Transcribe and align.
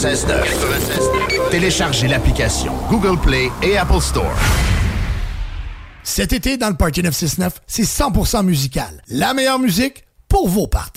CJMD 0.00 0.30
96.9. 0.30 1.50
Téléchargez 1.50 2.08
l'application 2.08 2.72
Google 2.88 3.20
Play 3.20 3.50
et 3.62 3.76
Apple 3.76 4.00
Store. 4.00 4.34
Cet 6.02 6.32
été, 6.32 6.56
dans 6.56 6.70
le 6.70 6.74
Party 6.74 7.02
969, 7.02 7.60
c'est 7.66 7.82
100% 7.82 8.42
musical. 8.42 9.02
La 9.08 9.34
meilleure 9.34 9.58
musique 9.58 10.04
pour 10.26 10.48
vos 10.48 10.66
parties. 10.66 10.89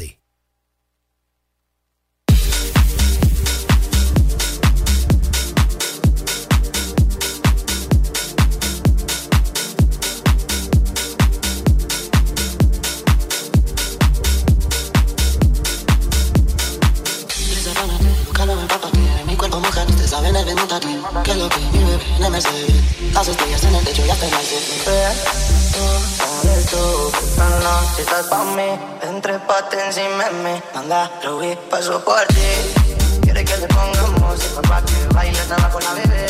Te 20.45 20.49
saben 20.49 20.49
el 20.49 20.55
desmontate 20.55 21.23
Que 21.23 21.35
lo 21.35 21.49
que 21.49 21.59
mi 21.59 21.83
bebé 21.83 22.03
en 22.17 22.23
el 22.23 22.31
Mercedes 22.31 23.13
Las 23.13 23.27
estrellas 23.27 23.63
en 23.63 23.75
el 23.75 23.85
techo 23.85 24.05
ya 24.05 24.15
te 24.15 24.29
las 24.29 24.43
Tú 26.69 27.11
que 27.11 27.25
esta 27.25 27.49
noche 27.49 28.01
estás 28.01 28.27
pa' 28.27 28.43
mí 28.43 28.79
Entre 29.03 29.39
pate 29.39 29.85
encima 29.85 30.25
de 30.25 30.31
mí 30.43 30.61
Anda, 30.75 31.11
Ruby, 31.23 31.57
paso 31.69 32.03
por 32.03 32.25
ti 32.27 33.21
Quiere 33.21 33.43
que 33.45 33.57
le 33.57 33.67
ponga 33.67 34.01
música 34.19 34.61
pa' 34.61 34.81
que 34.85 35.13
baile 35.13 35.39
estaba 35.39 35.69
con 35.69 35.83
la 35.83 35.93
bebé 35.93 36.27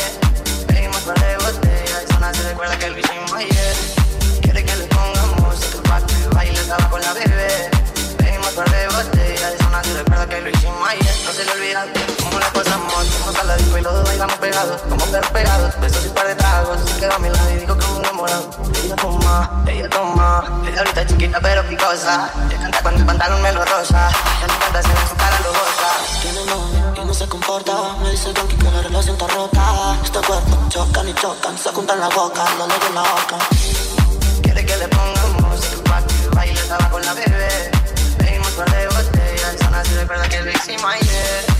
Pedimos 0.66 1.00
par 1.02 1.18
de 1.20 1.36
botellas 1.36 2.04
Y 2.08 2.36
se 2.36 2.42
recuerda 2.48 2.78
que 2.78 2.90
lo 2.90 2.98
hicimos 2.98 3.32
ayer 3.32 3.76
Quiere 4.42 4.64
que 4.64 4.76
le 4.76 4.84
ponga 4.86 5.22
música 5.40 5.78
pa' 5.88 6.06
que 6.06 6.28
baile 6.34 6.60
estaba 6.60 6.90
con 6.90 7.00
la 7.00 7.12
bebé 7.12 7.70
Pedimos 8.18 8.52
par 8.52 8.70
de 8.70 8.86
botellas 8.88 9.52
Y 9.54 9.88
se 9.88 9.94
recuerda 9.94 10.28
que 10.28 10.40
lo 10.40 10.50
hicimos 10.50 10.88
ayer 10.88 11.14
No 11.24 11.32
se 11.32 11.44
le 11.44 11.52
olvida 11.52 11.86
la 11.86 12.03
pasamos 12.54 13.04
Fuimos 13.04 13.36
a 13.36 13.44
la 13.44 13.56
disco 13.56 13.78
y 13.78 13.82
los 13.82 13.92
dos 13.92 14.04
bailamos 14.04 14.36
pegados 14.36 14.80
Como 14.88 15.04
perros 15.06 15.30
pegados, 15.30 15.80
besos 15.80 16.06
y 16.06 16.08
par 16.10 16.26
de 16.26 16.34
tragos 16.36 16.78
Se 16.86 17.00
quedó 17.00 17.14
a 17.14 17.18
mi 17.18 17.28
lado 17.28 17.50
y 17.50 17.56
dijo 17.58 17.76
que 17.76 17.84
un 17.86 17.98
enamorado. 17.98 18.50
Ella 18.82 18.96
toma, 18.96 19.64
ella 19.66 19.90
toma. 19.90 20.62
Ella 20.66 20.78
ahorita 20.78 21.02
es 21.02 21.08
chiquita 21.08 21.40
pero 21.40 21.62
picosa. 21.68 22.30
Ella 22.48 22.60
canta 22.60 22.82
cuando 22.82 23.00
el 23.00 23.06
pantalón 23.06 23.42
me 23.42 23.52
lo 23.52 23.64
rosa 23.64 24.08
Ella 24.08 24.46
le 24.46 24.54
encanta 24.54 24.78
hacer 24.78 24.96
en 24.96 25.08
su 25.08 25.16
cara 25.16 25.40
lo 25.40 25.50
goza. 25.50 25.90
Tiene 26.22 26.44
novio 26.46 27.02
y 27.02 27.06
no 27.06 27.14
se 27.14 27.28
comporta. 27.28 27.72
Me 28.02 28.10
dice 28.10 28.32
Donkey 28.32 28.56
que 28.56 28.70
la 28.70 28.82
relación 28.82 29.16
está 29.16 29.26
rota 29.28 29.96
Este 30.02 30.18
cuerpo 30.20 30.58
chocan 30.68 31.08
y 31.08 31.14
chocan 31.14 31.58
Se 31.58 31.70
juntan 31.70 32.00
la 32.00 32.08
boca, 32.08 32.44
lo 32.56 32.66
leo 32.66 32.86
en 32.88 32.94
la 32.94 33.02
boca. 33.02 33.38
Quiere 34.42 34.64
que 34.64 34.76
le 34.76 34.88
ponga 34.88 35.22
música 35.40 35.76
pa' 35.84 36.02
que 36.06 36.28
baile 36.36 36.60
estaba 36.60 36.88
con 36.90 37.04
la 37.04 37.14
bebé. 37.14 37.70
Pedimos 38.18 38.50
par 38.52 38.70
de 38.70 38.86
botellas 38.86 39.56
zona 39.58 39.84
se 39.84 40.00
recuerda 40.00 40.28
que 40.28 40.42
lo 40.42 40.50
hicimos 40.50 40.84
ayer 40.84 41.53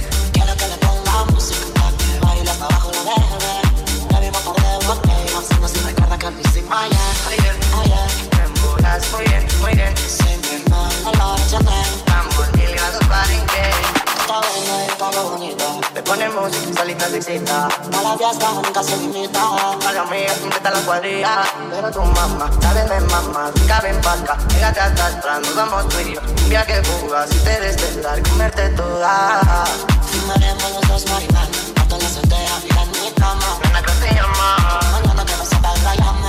Si 27.30 27.38
te 27.38 27.60
desvelar, 27.60 28.22
comerte 28.28 28.68
toda 28.70 29.64
Mañana 30.26 30.54
que 35.26 35.36
nos 35.36 35.52
apaga 35.52 35.82
la 35.82 35.94
llama? 35.96 36.23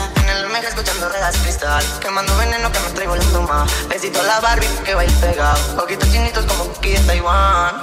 Mega 0.55 0.69
escuchando 0.69 1.09
redas 1.09 1.35
cristal. 1.39 1.83
Quemando 1.99 2.33
veneno 2.37 2.71
que 2.71 2.79
me 2.79 2.87
estoy 2.87 3.07
volviendo 3.07 3.41
más 3.41 3.69
Besito 3.89 4.21
a 4.21 4.23
la 4.23 4.39
Barbie 4.39 4.69
que 4.85 4.95
va 4.95 5.01
a 5.01 5.03
ir 5.03 5.13
pegado. 5.15 5.83
Ojitos 5.83 6.09
chinitos 6.09 6.45
como 6.45 6.63
Cookie 6.69 6.93
de 6.93 6.99
Taiwán. 6.99 7.75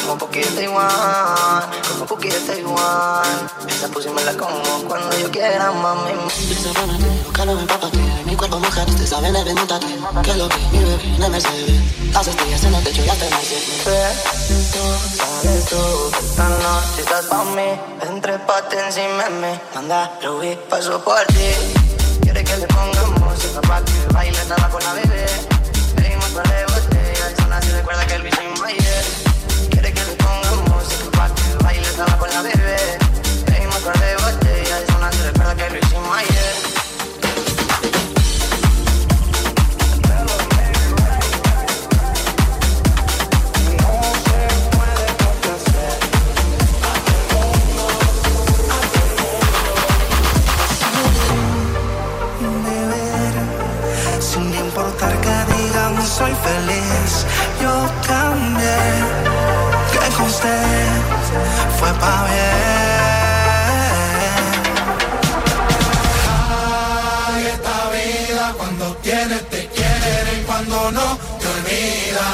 Como 0.00 0.18
Cookie 0.18 0.40
de 0.40 0.50
Taiwán 0.52 1.62
Como 1.90 2.06
Cookie 2.06 2.30
de 2.30 2.40
Taiwán. 2.40 3.50
Esa 3.68 3.88
pussy 3.88 4.08
me 4.08 4.24
la 4.24 4.32
como 4.32 4.62
cuando 4.88 5.14
yo 5.18 5.30
quiera, 5.30 5.70
mami. 5.70 6.12
Que 7.34 7.44
lo 7.44 7.52
empápate 7.52 7.98
Mi 8.24 8.34
cuerpo 8.34 8.58
mujer, 8.58 8.86
te 8.86 9.06
saben 9.06 9.36
el 9.36 9.44
desmontate 9.44 9.86
Que 10.22 10.34
lo 10.36 10.48
que 10.48 10.56
mi 10.72 10.78
bebé 10.78 11.16
en 11.16 11.22
el 11.22 11.30
Mercedes. 11.30 11.80
Las 12.14 12.26
estrellas 12.26 12.64
en 12.64 12.74
el 12.74 12.82
techo 12.82 13.04
ya 13.04 13.14
te 13.14 13.28
Tú 13.28 14.80
sabes 15.16 15.64
tú 15.66 16.10
esta 16.18 16.48
noche 16.48 17.00
estás 17.00 17.26
pa' 17.26 17.44
mí. 17.44 17.80
Entre 18.02 18.38
pate 18.40 18.78
encima 18.78 19.24
de 19.24 19.30
mí. 19.30 19.60
Anda, 19.74 20.18
Ruby, 20.22 20.58
paso 20.68 21.02
por 21.04 21.09
fuerte. 21.10 21.56
Quiere 22.22 22.44
que 22.44 22.56
le 22.56 22.66
pongan 22.68 23.10
música 23.20 23.60
pa' 23.62 23.82
que 23.84 23.98
baile 24.14 24.38
estaba 24.38 24.68
con 24.68 24.82
la 24.84 24.92
bebé. 24.94 25.26
Pedimos 25.96 26.30
para 26.36 26.48
rebote, 26.50 27.00
al 27.26 27.36
sonar 27.36 27.64
se 27.64 27.72
recuerda 27.78 28.06
que 28.06 28.14
el 28.14 28.22
bicho 28.22 28.40
es 28.40 28.60
mayor. 28.60 29.04
Quiere 29.70 29.92
que 29.92 30.04
le 30.04 30.14
pongan 30.22 30.58
música 30.70 31.10
pa' 31.18 31.34
que 31.34 31.64
baile 31.64 31.88
estaba 31.94 32.16
con 32.16 32.30
la 32.30 32.42
bebé. 32.42 32.98
Pedimos 33.44 33.80
para 33.84 34.00
rebote, 34.00 34.72
al 34.72 34.86
sonar 34.86 35.12
se 35.12 35.22
recuerda 35.30 35.56
que 35.56 35.66
el 35.66 35.72
bicho 35.74 35.96
es 36.00 36.08
mayor. 36.14 36.69
Feliz, 56.44 57.26
yo 57.62 57.72
cambié. 58.06 58.80
Que 59.92 59.98
con 60.16 60.26
usted 60.26 60.86
fue 61.78 61.90
pa' 62.00 62.24
bien. 62.26 62.80
Cuando 68.56 68.96
tienes 68.96 69.48
te 69.48 69.68
quieren, 69.68 70.44
cuando 70.46 70.90
no 70.90 71.18
te 71.38 71.46
olvida. 71.46 72.28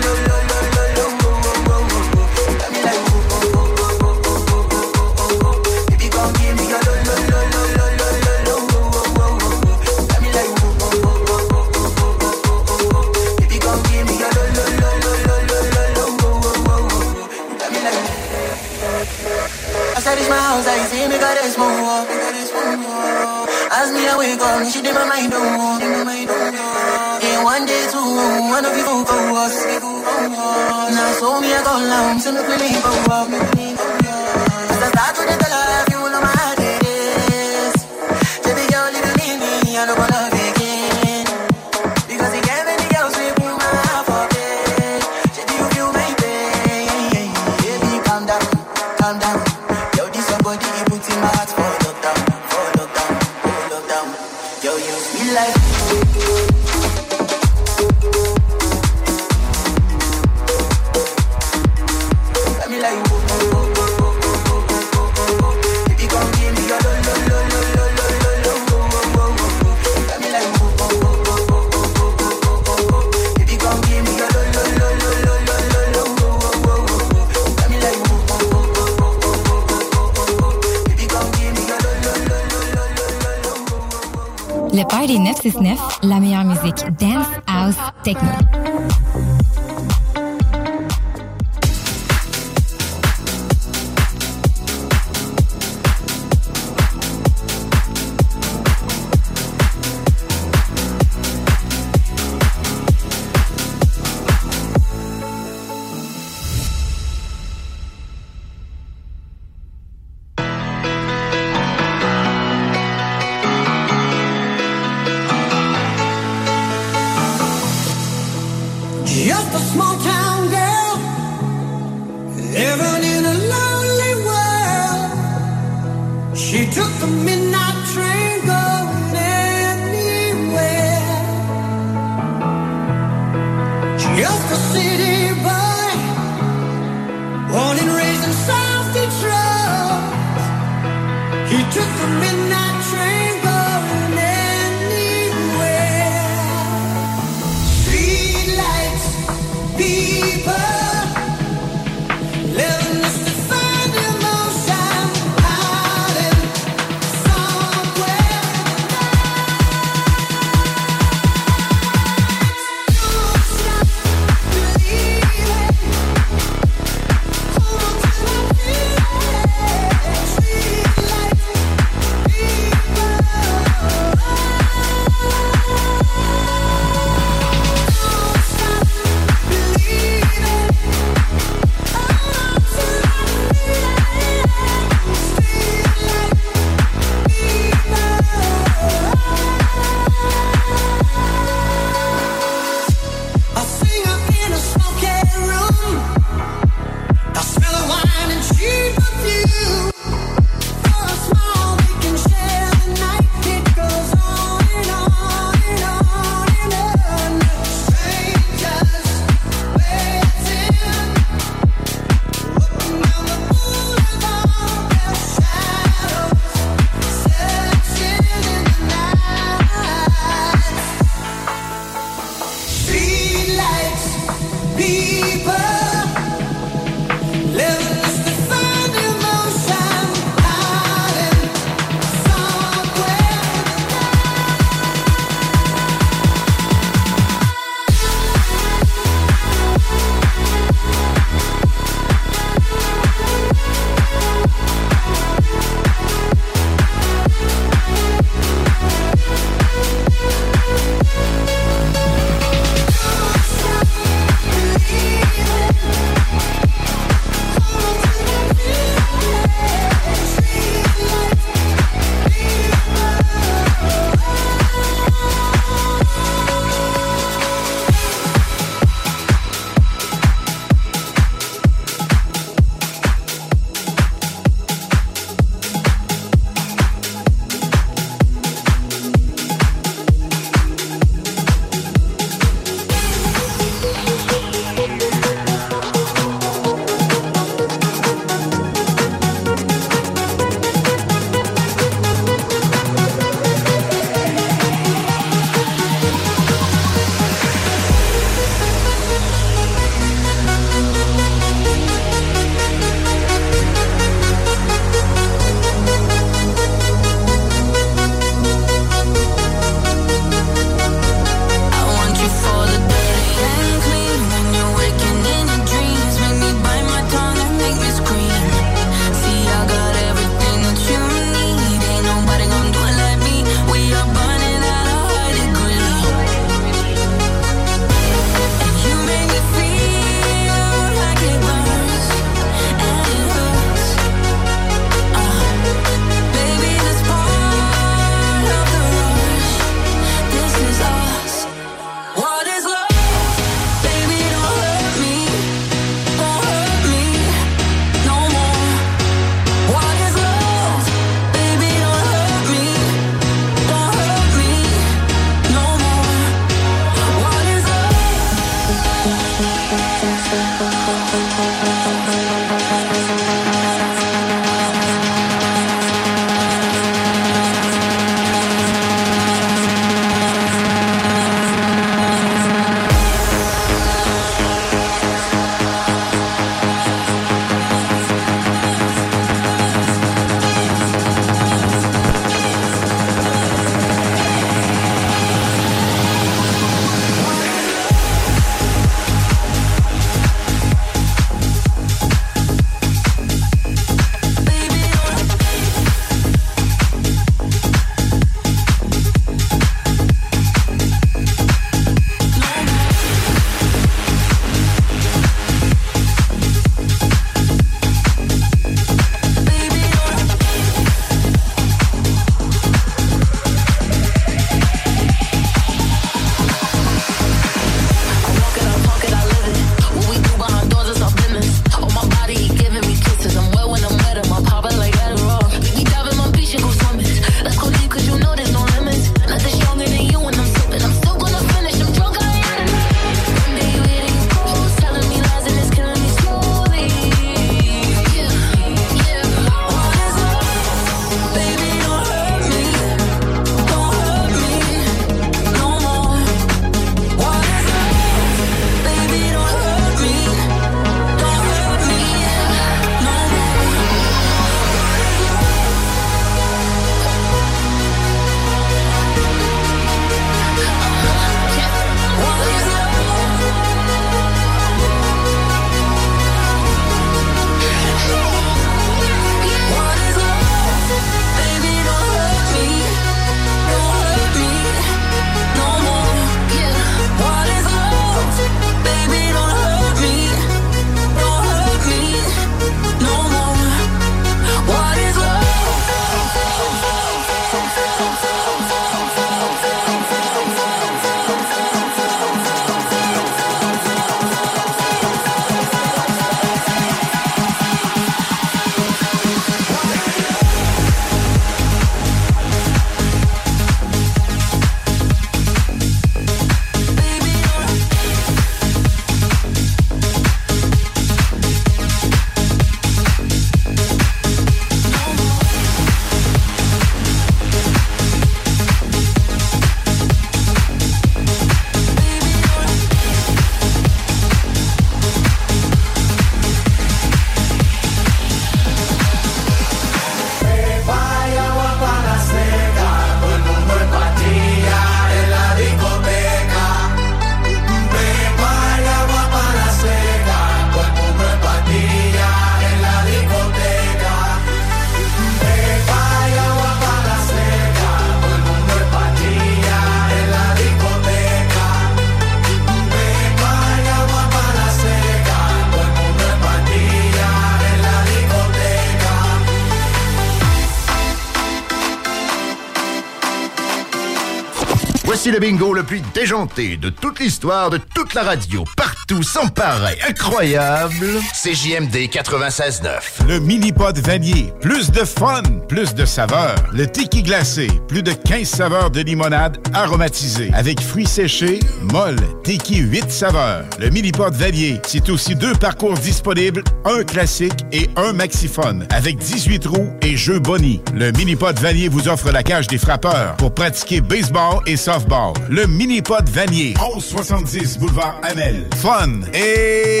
Voici 565.24 565.40
le 565.40 565.40
bingo 565.40 565.72
le 565.72 565.82
plus 565.82 566.02
déjanté 566.12 566.76
de 566.76 566.90
toute 566.90 567.18
l'histoire 567.18 567.70
de 567.70 567.78
toute 567.78 568.12
la 568.12 568.24
radio, 568.24 568.62
partout, 569.06 569.22
sans 569.22 569.48
pareil, 569.48 569.96
incroyable. 570.08 571.06
CJMD 571.32 572.08
96.9. 572.10 573.26
Le 573.28 573.38
mini-pod 573.40 573.98
vanier, 573.98 574.52
plus 574.60 574.90
de 574.90 575.04
fun, 575.04 575.42
plus 575.68 575.94
de 575.94 576.04
saveurs. 576.04 576.54
Le 576.72 576.86
tiki 576.86 577.22
glacé, 577.22 577.68
plus 577.88 578.02
de 578.02 578.12
15 578.12 578.48
saveurs 578.48 578.90
de 578.90 579.00
limonade 579.00 579.58
aromatisée. 579.74 580.50
Avec 580.54 580.80
fruits 580.80 581.06
séchés, 581.06 581.60
molle, 581.92 582.16
tiki 582.44 582.78
8 582.78 583.10
saveurs. 583.10 583.64
Le 583.78 583.90
mini-pod 583.90 584.34
vanier, 584.34 584.80
c'est 584.86 585.08
aussi 585.10 585.34
deux 585.34 585.54
parcours 585.54 585.94
disponibles, 585.94 586.62
un 586.84 587.02
classique 587.04 587.64
et 587.72 587.90
un 587.96 588.12
maxiphone. 588.12 588.86
Avec 588.90 589.18
18 589.18 589.66
roues 589.66 589.92
et 590.02 590.16
jeux 590.16 590.38
boni. 590.38 590.82
Le 590.94 591.12
mini-pod 591.12 591.58
vanier 591.58 591.88
vous 591.88 592.08
offre 592.08 592.30
la 592.30 592.42
cage 592.42 592.68
des 592.68 592.78
frappeurs 592.78 593.36
pour 593.36 593.52
pratiquer 593.52 594.00
baseball 594.00 594.60
et 594.66 594.76
softball. 594.76 595.32
Le 595.48 595.66
mini-pod 595.66 596.28
vanier, 596.28 596.74
1170 596.80 597.78
boulevard 597.78 598.20
Amel. 598.22 598.66
Fun 598.76 598.93
et... 599.32 600.00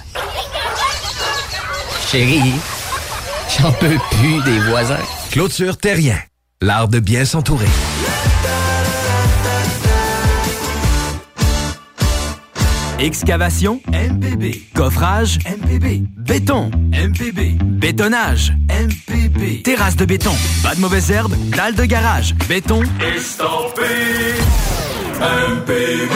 Chérie, 2.09 2.53
j'en 3.57 3.71
peux 3.73 3.97
plus 4.11 4.43
des 4.43 4.59
voisins. 4.59 4.97
Clôture 5.31 5.77
Terrien, 5.77 6.19
l'art 6.61 6.87
de 6.87 6.99
bien 6.99 7.23
s'entourer. 7.25 7.69
Excavation 12.99 13.81
MPB. 13.87 14.61
Coffrage 14.75 15.39
MPB. 15.45 16.03
Béton 16.17 16.69
MPB. 16.91 17.57
Bétonnage 17.63 18.53
MPB. 18.69 19.63
Terrasse 19.63 19.95
de 19.95 20.05
béton. 20.05 20.35
Pas 20.61 20.75
de 20.75 20.81
mauvaises 20.81 21.09
herbes. 21.09 21.35
Dalle 21.49 21.73
de 21.73 21.85
garage. 21.85 22.35
Béton. 22.47 22.83
Estampé 23.15 23.81
MPB. 25.19 26.11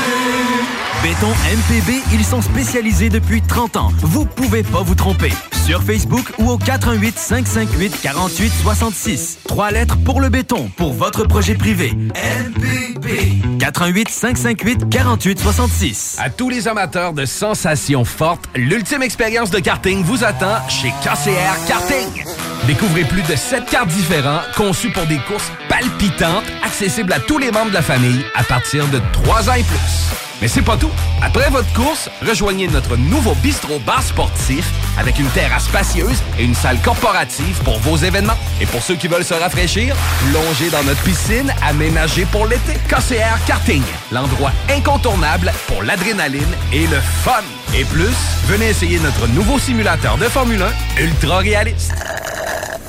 Béton 1.05 1.29
MPB, 1.29 2.01
ils 2.13 2.25
sont 2.25 2.41
spécialisés 2.41 3.09
depuis 3.09 3.39
30 3.39 3.77
ans. 3.77 3.91
Vous 3.99 4.25
pouvez 4.25 4.63
pas 4.63 4.81
vous 4.81 4.95
tromper. 4.95 5.31
Sur 5.63 5.83
Facebook 5.83 6.25
ou 6.39 6.49
au 6.49 6.57
418 6.57 7.19
558 7.19 8.01
48 8.01 8.49
66. 8.63 9.37
Trois 9.47 9.69
lettres 9.69 9.97
pour 10.03 10.19
le 10.19 10.29
béton, 10.29 10.67
pour 10.75 10.93
votre 10.93 11.23
projet 11.27 11.53
privé. 11.53 11.93
MPB. 11.93 13.59
418 13.59 14.09
558 14.09 14.89
48 14.89 15.39
66. 15.41 16.17
À 16.19 16.31
tous 16.31 16.49
les 16.49 16.67
amateurs 16.67 17.13
de 17.13 17.25
sensations 17.25 18.03
fortes, 18.03 18.49
l'ultime 18.55 19.03
expérience 19.03 19.51
de 19.51 19.59
karting 19.59 20.01
vous 20.01 20.23
attend 20.23 20.67
chez 20.69 20.89
KCR 21.03 21.67
Karting. 21.67 22.25
Découvrez 22.65 23.03
plus 23.03 23.21
de 23.21 23.35
7 23.35 23.65
cartes 23.65 23.89
différents 23.89 24.41
conçus 24.57 24.89
pour 24.89 25.05
des 25.05 25.19
courses 25.27 25.51
palpitantes, 25.69 26.45
accessibles 26.63 27.13
à 27.13 27.19
tous 27.19 27.37
les 27.37 27.51
membres 27.51 27.69
de 27.69 27.75
la 27.75 27.83
famille 27.83 28.25
à 28.33 28.43
partir 28.43 28.87
de 28.87 28.99
3 29.13 29.51
ans 29.51 29.53
et 29.53 29.63
plus. 29.63 30.24
Mais 30.41 30.47
c'est 30.47 30.61
pas 30.61 30.77
tout. 30.77 30.91
Après 31.21 31.49
votre 31.49 31.71
course, 31.73 32.09
rejoignez 32.21 32.67
notre 32.67 32.97
nouveau 32.97 33.33
bistrot 33.35 33.79
bar 33.79 34.03
sportif 34.03 34.65
avec 34.97 35.19
une 35.19 35.27
terrasse 35.27 35.65
spacieuse 35.65 36.21
et 36.37 36.43
une 36.43 36.55
salle 36.55 36.79
corporative 36.81 37.57
pour 37.63 37.79
vos 37.79 37.97
événements. 37.97 38.37
Et 38.61 38.65
pour 38.65 38.81
ceux 38.81 38.95
qui 38.95 39.07
veulent 39.07 39.23
se 39.23 39.33
rafraîchir, 39.33 39.95
plongez 40.31 40.69
dans 40.69 40.83
notre 40.83 41.01
piscine 41.03 41.53
aménagée 41.61 42.25
pour 42.25 42.47
l'été. 42.47 42.73
KCR 42.89 43.43
Karting, 43.47 43.83
l'endroit 44.11 44.51
incontournable 44.69 45.51
pour 45.67 45.83
l'adrénaline 45.83 46.43
et 46.73 46.87
le 46.87 46.99
fun. 47.23 47.43
Et 47.73 47.85
plus, 47.85 48.15
venez 48.47 48.69
essayer 48.69 48.99
notre 48.99 49.27
nouveau 49.27 49.59
simulateur 49.59 50.17
de 50.17 50.25
Formule 50.25 50.63
1 50.97 51.03
ultra 51.03 51.39
réaliste. 51.39 51.93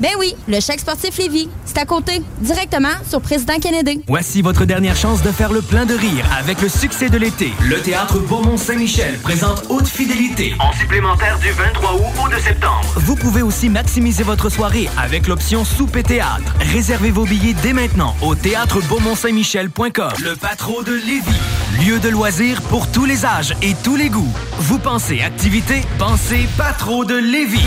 Ben 0.00 0.12
oui, 0.18 0.34
le 0.48 0.60
chèque 0.60 0.80
sportif 0.80 1.18
Lévis. 1.18 1.50
C'est 1.66 1.76
à 1.76 1.84
côté, 1.84 2.22
directement 2.40 2.88
sur 3.06 3.20
Président 3.20 3.58
Kennedy. 3.58 4.02
Voici 4.08 4.40
votre 4.40 4.64
dernière 4.64 4.96
chance 4.96 5.22
de 5.22 5.30
faire 5.30 5.52
le 5.52 5.60
plein 5.60 5.84
de 5.84 5.92
rire 5.94 6.24
avec 6.38 6.62
le 6.62 6.70
succès 6.70 7.10
de 7.10 7.18
l'été. 7.18 7.52
Le 7.62 7.82
théâtre 7.82 8.18
Beaumont-Saint-Michel 8.18 9.18
présente 9.18 9.64
Haute 9.68 9.86
Fidélité 9.86 10.54
en 10.58 10.72
supplémentaire 10.72 11.38
du 11.38 11.50
23 11.50 11.94
août 11.96 12.24
au 12.24 12.28
2 12.30 12.38
septembre. 12.38 12.94
Vous 12.96 13.14
pouvez 13.14 13.42
aussi 13.42 13.68
maximiser 13.68 14.22
votre 14.22 14.48
soirée 14.48 14.88
avec 14.96 15.28
l'option 15.28 15.66
souper 15.66 16.02
théâtre. 16.02 16.54
Réservez 16.60 17.10
vos 17.10 17.26
billets 17.26 17.54
dès 17.62 17.74
maintenant 17.74 18.16
au 18.22 18.34
théâtre 18.34 18.80
Beaumont-Saint-Michel.com. 18.88 20.12
Le 20.24 20.34
patro 20.34 20.82
de 20.82 20.94
Lévis. 20.94 21.86
Lieu 21.86 21.98
de 21.98 22.08
loisirs 22.08 22.62
pour 22.62 22.90
tous 22.90 23.04
les 23.04 23.26
âges 23.26 23.54
et 23.60 23.74
tous 23.84 23.96
les 23.96 24.08
goûts. 24.08 24.32
Vous 24.60 24.78
pensez 24.78 25.20
activité, 25.20 25.82
pensez 25.98 26.48
patro 26.56 27.04
de 27.04 27.16
Lévis. 27.16 27.60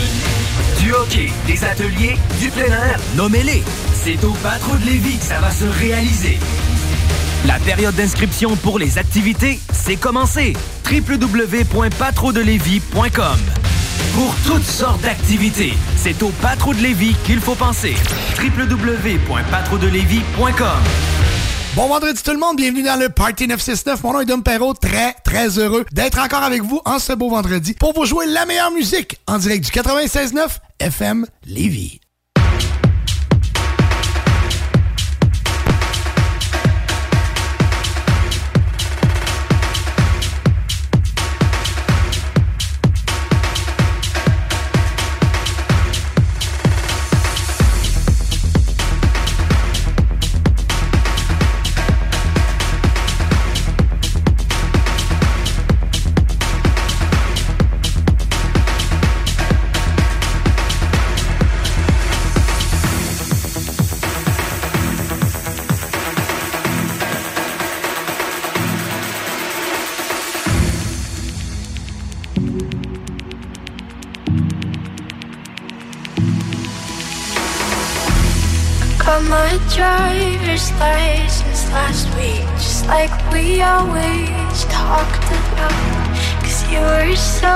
Du 0.80 0.92
hockey, 0.92 1.32
des 1.46 1.64
ateliers, 1.64 2.16
du 2.40 2.48
plein 2.50 2.66
air, 2.66 2.98
nommez-les. 3.16 3.62
C'est 4.02 4.22
au 4.24 4.32
Patro 4.42 4.76
de 4.76 4.84
Lévis 4.84 5.16
que 5.18 5.24
ça 5.24 5.38
va 5.40 5.50
se 5.50 5.64
réaliser. 5.64 6.38
La 7.46 7.58
période 7.58 7.94
d'inscription 7.94 8.56
pour 8.56 8.78
les 8.78 8.96
activités, 8.98 9.58
c'est 9.72 9.96
commencé. 9.96 10.52
www.patrodelévis.com 10.90 13.38
Pour 14.14 14.34
toutes 14.46 14.64
sortes 14.64 15.00
d'activités, 15.02 15.74
c'est 15.96 16.22
au 16.22 16.28
Patro 16.40 16.72
de 16.74 16.80
Lévis 16.80 17.14
qu'il 17.24 17.40
faut 17.40 17.54
penser. 17.54 17.94
www.patrodelévis.com 18.38 20.82
Bon 21.76 21.88
vendredi 21.88 22.22
tout 22.22 22.30
le 22.30 22.38
monde, 22.38 22.56
bienvenue 22.56 22.84
dans 22.84 23.00
le 23.00 23.08
Party 23.08 23.48
969. 23.48 24.04
Mon 24.04 24.12
nom 24.12 24.20
est 24.20 24.26
Dom 24.26 24.44
Perrault, 24.44 24.74
très 24.74 25.12
très 25.24 25.58
heureux 25.58 25.84
d'être 25.92 26.20
encore 26.20 26.44
avec 26.44 26.62
vous 26.62 26.80
en 26.84 27.00
ce 27.00 27.12
beau 27.14 27.30
vendredi 27.30 27.74
pour 27.74 27.92
vous 27.94 28.06
jouer 28.06 28.26
la 28.26 28.46
meilleure 28.46 28.70
musique 28.70 29.18
en 29.26 29.38
direct 29.38 29.64
du 29.64 29.72
96.9 29.72 30.46
FM 30.78 31.26
Lévis. 31.46 31.98
driver's 79.84 80.72
license 80.80 81.62
last 81.76 82.06
week, 82.16 82.46
just 82.64 82.86
like 82.86 83.12
we 83.32 83.60
always 83.60 84.56
talked 84.80 85.26
about. 85.40 86.08
Cause 86.40 86.60
you 86.72 86.80
were 86.80 87.16
so 87.16 87.54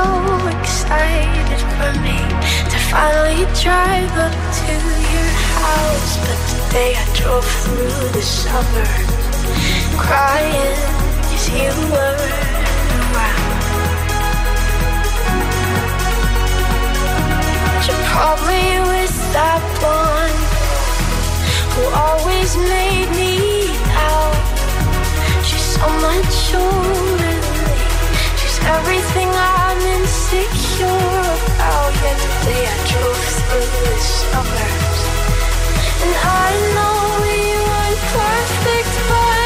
excited 0.57 1.61
for 1.77 1.93
me 2.07 2.21
to 2.73 2.79
finally 2.93 3.45
drive 3.65 4.13
up 4.27 4.37
to 4.61 4.75
your 5.15 5.31
house. 5.57 6.13
But 6.27 6.39
today 6.53 6.93
I 7.03 7.07
drove 7.19 7.49
through 7.63 8.05
the 8.17 8.25
suburbs, 8.41 9.39
crying 10.05 10.81
cause 11.29 11.47
you 11.59 11.73
were. 11.93 12.29
You're 17.87 18.05
probably 18.13 18.69
with 18.93 19.17
that 19.33 19.63
one 19.81 20.48
who 21.79 21.87
always 21.95 22.57
made 22.57 23.09
me 23.21 23.35
out. 24.11 24.35
She's 25.47 25.69
so 25.79 25.87
much 26.07 26.37
older 26.67 27.35
than 27.45 27.59
me. 27.67 27.79
She's 28.41 28.59
everything 28.77 29.31
I'm 29.31 29.81
insecure 29.97 31.23
about. 31.39 31.93
Yet 32.05 32.19
today 32.27 32.65
I 32.75 32.79
drove 32.91 33.27
through 33.39 33.71
the 33.87 33.97
suburbs, 34.19 35.01
and 36.03 36.15
I 36.47 36.51
know 36.75 36.97
we 37.25 37.39
weren't 37.69 38.03
perfect, 38.19 38.93
but. 39.09 39.38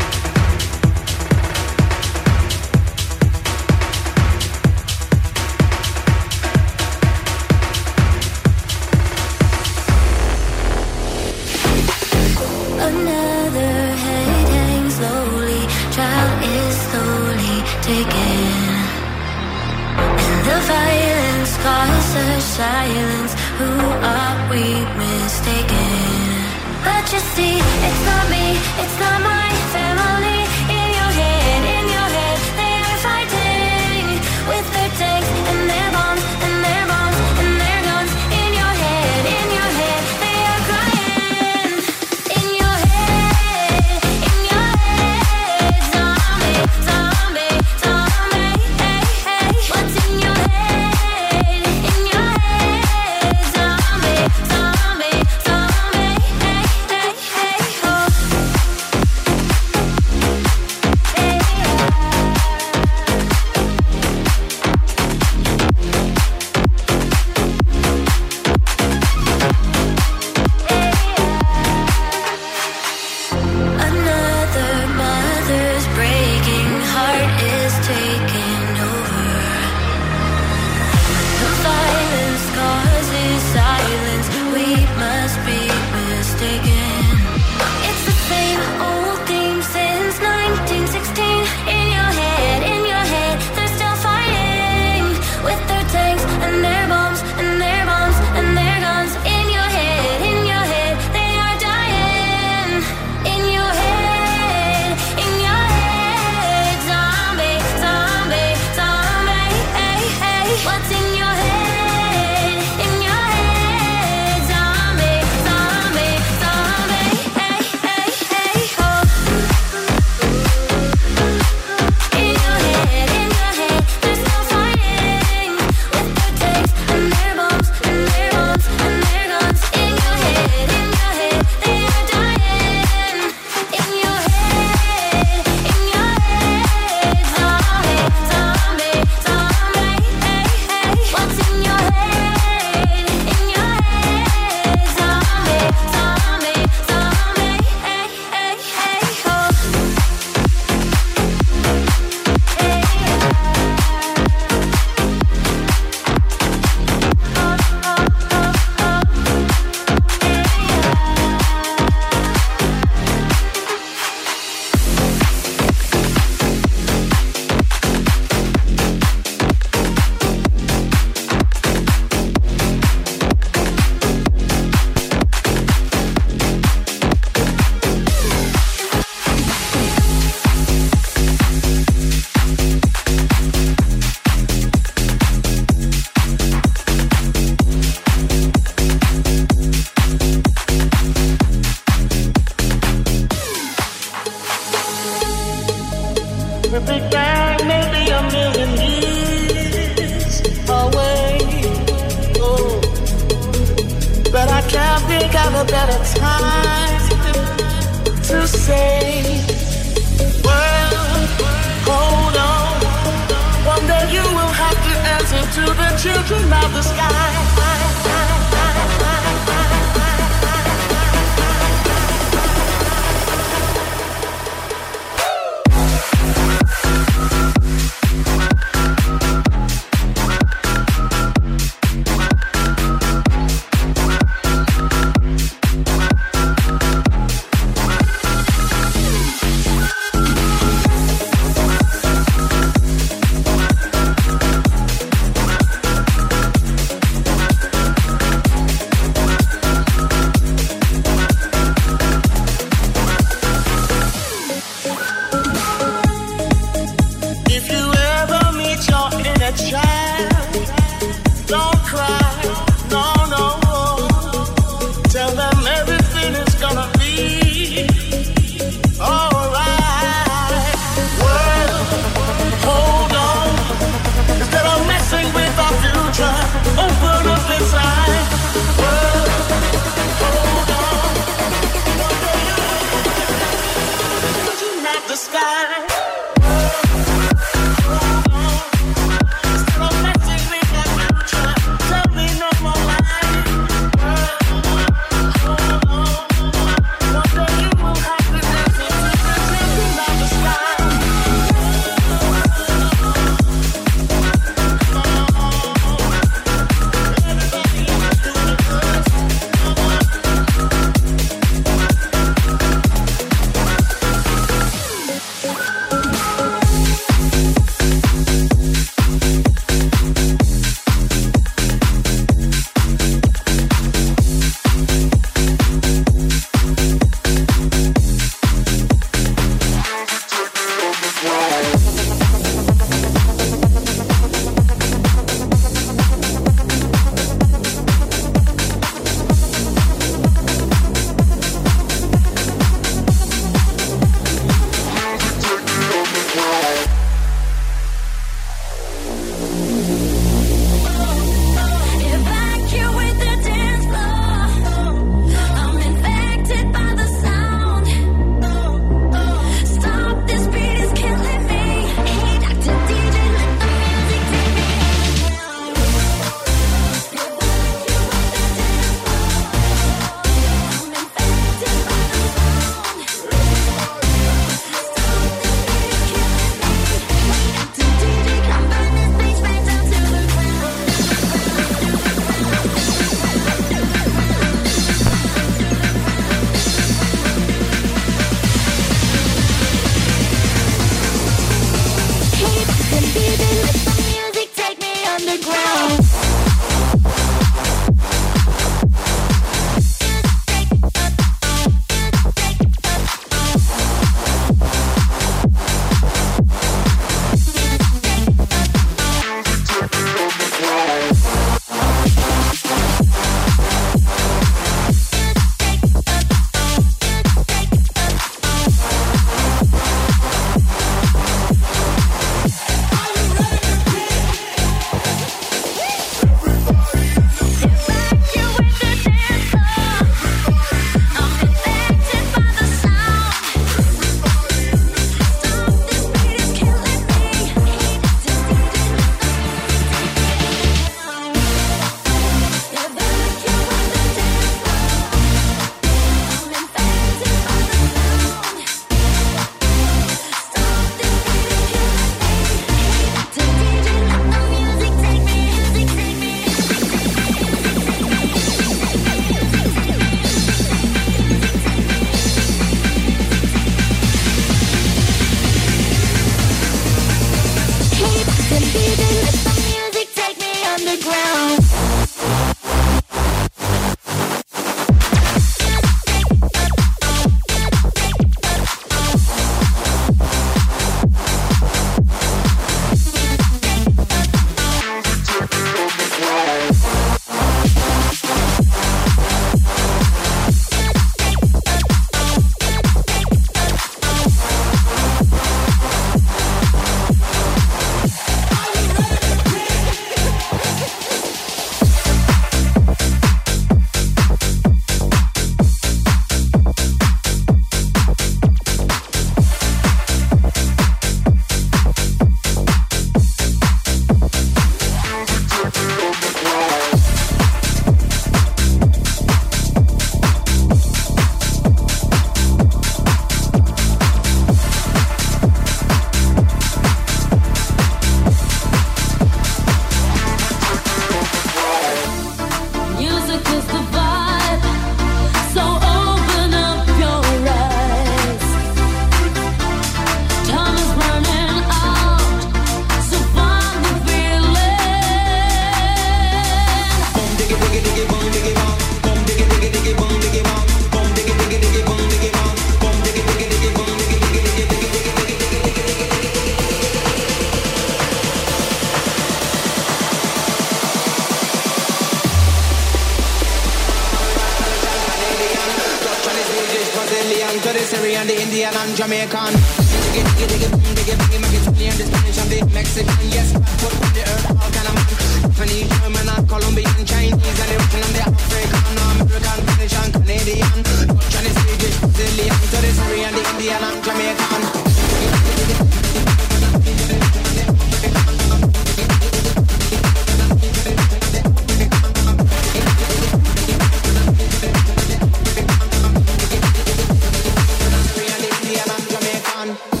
on. 599.69 600.00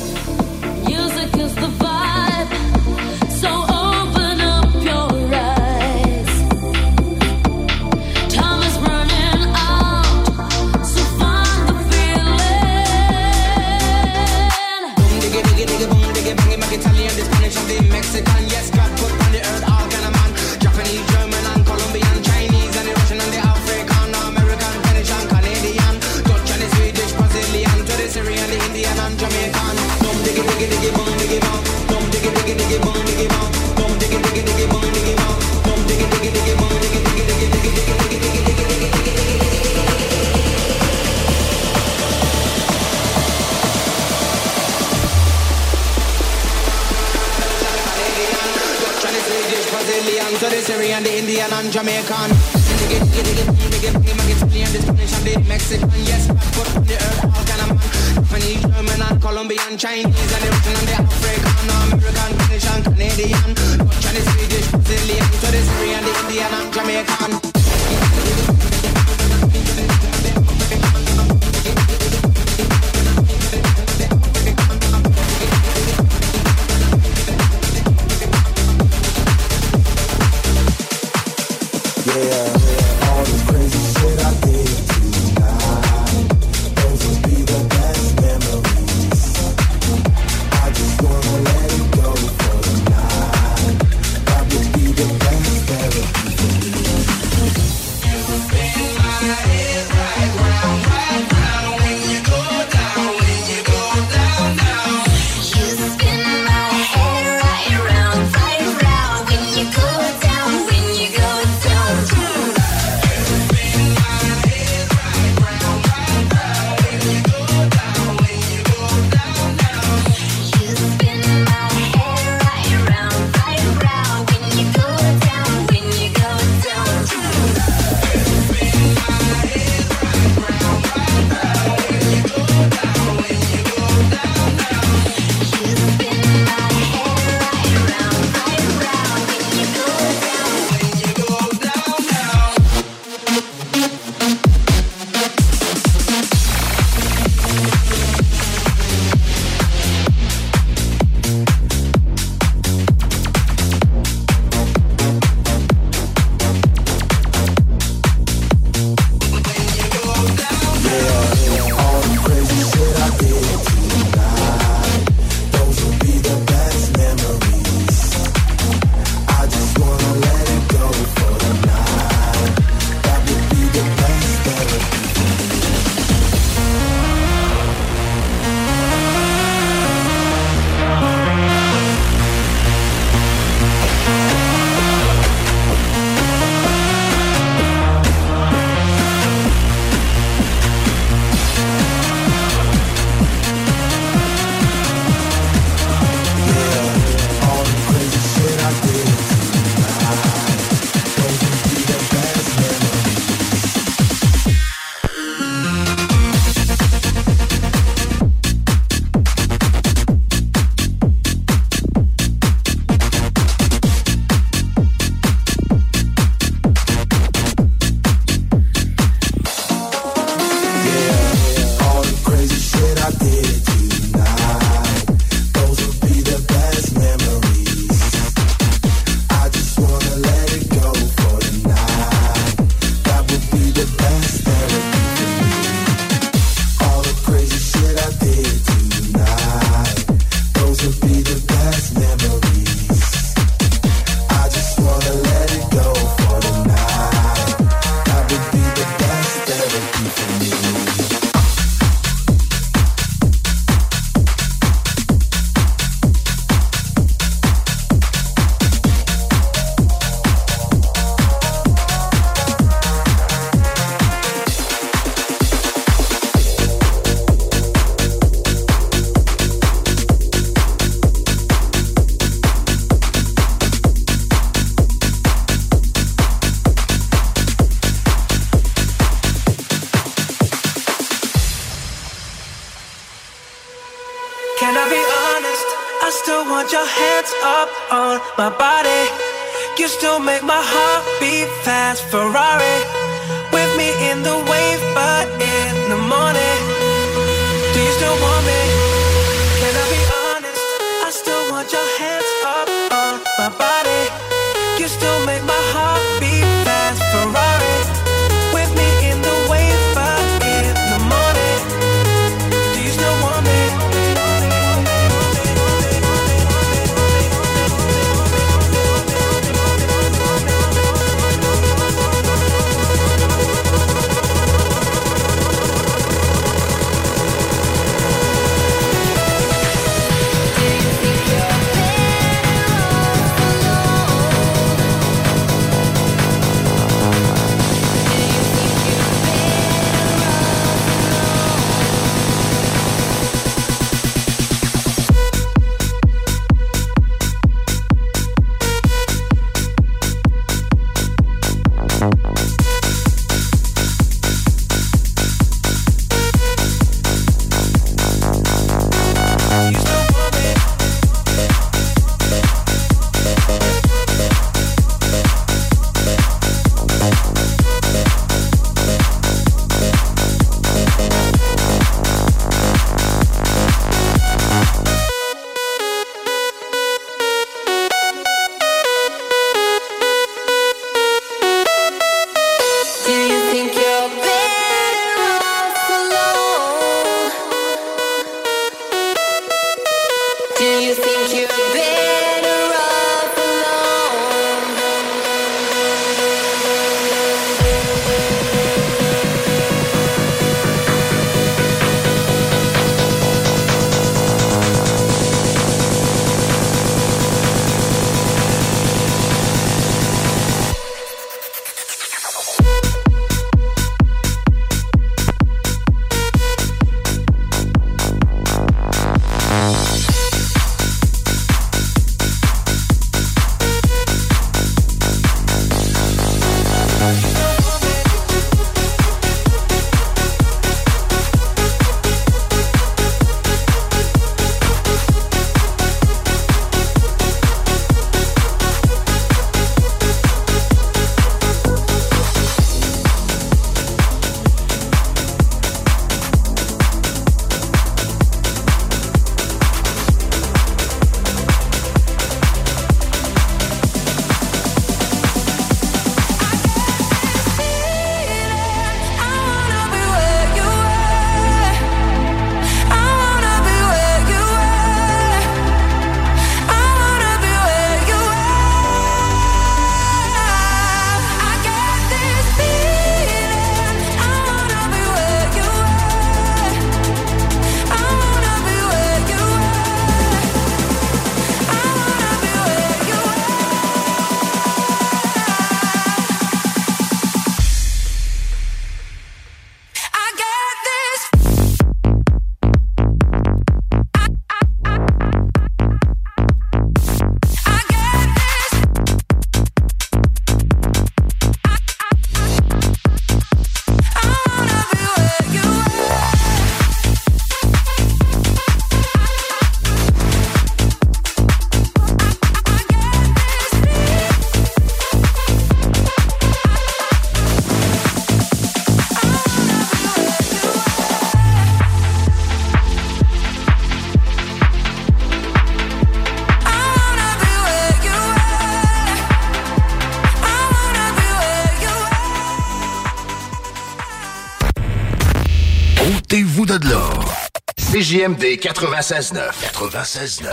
CJMD 538.21 538.59
96.9. 538.59 539.51
96.9. 539.73 540.45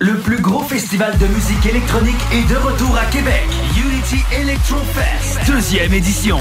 Le 0.00 0.14
plus 0.18 0.40
gros 0.40 0.62
festival 0.62 1.16
de 1.18 1.26
musique 1.26 1.66
électronique 1.66 2.16
est 2.32 2.48
de 2.50 2.56
retour 2.56 2.96
à 2.96 3.04
Québec. 3.06 3.44
Unity 3.76 4.24
Electro 4.40 4.78
Fest, 4.94 5.46
deuxième 5.46 5.92
édition. 5.92 6.38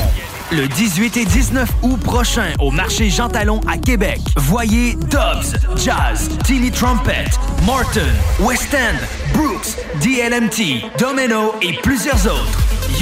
Le 0.52 0.68
18 0.68 1.18
et 1.18 1.26
19 1.26 1.70
août 1.82 2.00
prochain 2.00 2.54
au 2.60 2.72
marché 2.72 3.10
Jean 3.10 3.28
Talon 3.28 3.60
à 3.68 3.78
Québec. 3.78 4.20
Voyez 4.38 4.96
Dobbs, 4.96 5.58
Jazz, 5.76 6.30
Tilly 6.46 6.72
Trumpet, 6.72 7.26
Morton, 7.66 8.00
West 8.40 8.74
End, 8.74 8.98
Brooks, 9.34 9.76
DLMT, 10.02 10.90
Domino 10.98 11.54
et 11.62 11.74
plusieurs 11.84 12.26
autres. 12.28 12.61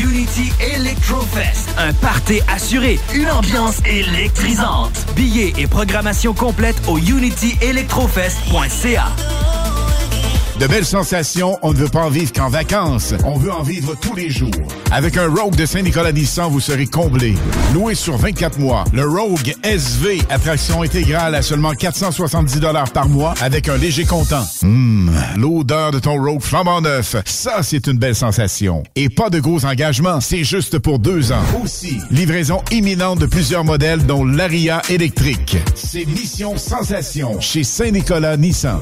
Unity 0.10 0.51
Electrofest, 0.76 1.70
un 1.78 1.93
party 1.93 2.41
assuré, 2.47 2.99
une 3.14 3.30
ambiance 3.30 3.78
électrisante. 3.86 5.05
Billets 5.16 5.53
et 5.57 5.68
programmation 5.68 6.34
complète 6.34 6.82
au 6.88 6.97
unityelectrofest.ca. 6.97 9.05
De 10.60 10.68
belles 10.68 10.86
sensations, 10.86 11.57
on 11.62 11.72
ne 11.72 11.78
veut 11.78 11.88
pas 11.88 12.03
en 12.03 12.10
vivre 12.10 12.34
qu'en 12.34 12.49
vacances. 12.49 13.14
On 13.24 13.38
veut 13.38 13.51
en 13.51 13.64
vivre 13.64 13.95
tous 13.95 14.14
les 14.14 14.30
jours. 14.30 14.51
Avec 14.91 15.16
un 15.16 15.30
Rogue 15.30 15.55
de 15.55 15.66
Saint-Nicolas 15.66 16.12
Nissan, 16.12 16.51
vous 16.51 16.60
serez 16.60 16.86
comblé. 16.86 17.36
Loué 17.74 17.95
sur 17.95 18.18
24 18.18 18.60
mois, 18.60 18.84
le 18.91 19.07
Rogue 19.07 19.55
SV, 19.64 20.20
attraction 20.30 20.82
intégrale 20.82 21.36
à 21.36 21.43
seulement 21.43 21.74
470 21.74 22.60
par 22.93 23.07
mois 23.07 23.36
avec 23.39 23.70
un 23.70 23.78
léger 23.78 24.03
comptant. 24.03 24.45
Hum, 24.62 25.10
l'odeur 25.38 25.91
de 25.91 25.99
ton 25.99 26.22
Rogue 26.22 26.41
flambant 26.41 26.82
neuf, 26.82 27.16
ça 27.24 27.64
c'est 27.64 27.88
une 27.88 27.97
belle 27.97 28.16
sensation. 28.16 28.84
Et 28.97 29.07
pas 29.07 29.30
de 29.30 29.39
gros 29.39 29.64
engagements, 29.64 30.20
c'est 30.20 30.43
juste 30.43 30.78
pour 30.78 30.99
deux 30.99 31.32
ans. 31.32 31.43
Aussi, 31.64 31.99
livraison 32.12 32.62
imminente 32.72 33.20
de 33.20 33.28
plusieurs 33.28 33.64
modèles 33.64 34.05
dont 34.05 34.26
l'Aria 34.26 34.82
électrique. 34.89 35.55
C'est 35.74 36.05
Mission 36.05 36.57
Sensation 36.57 37.39
chez 37.39 37.64
Saint-Nicolas 37.64 38.36
Nissan. 38.36 38.82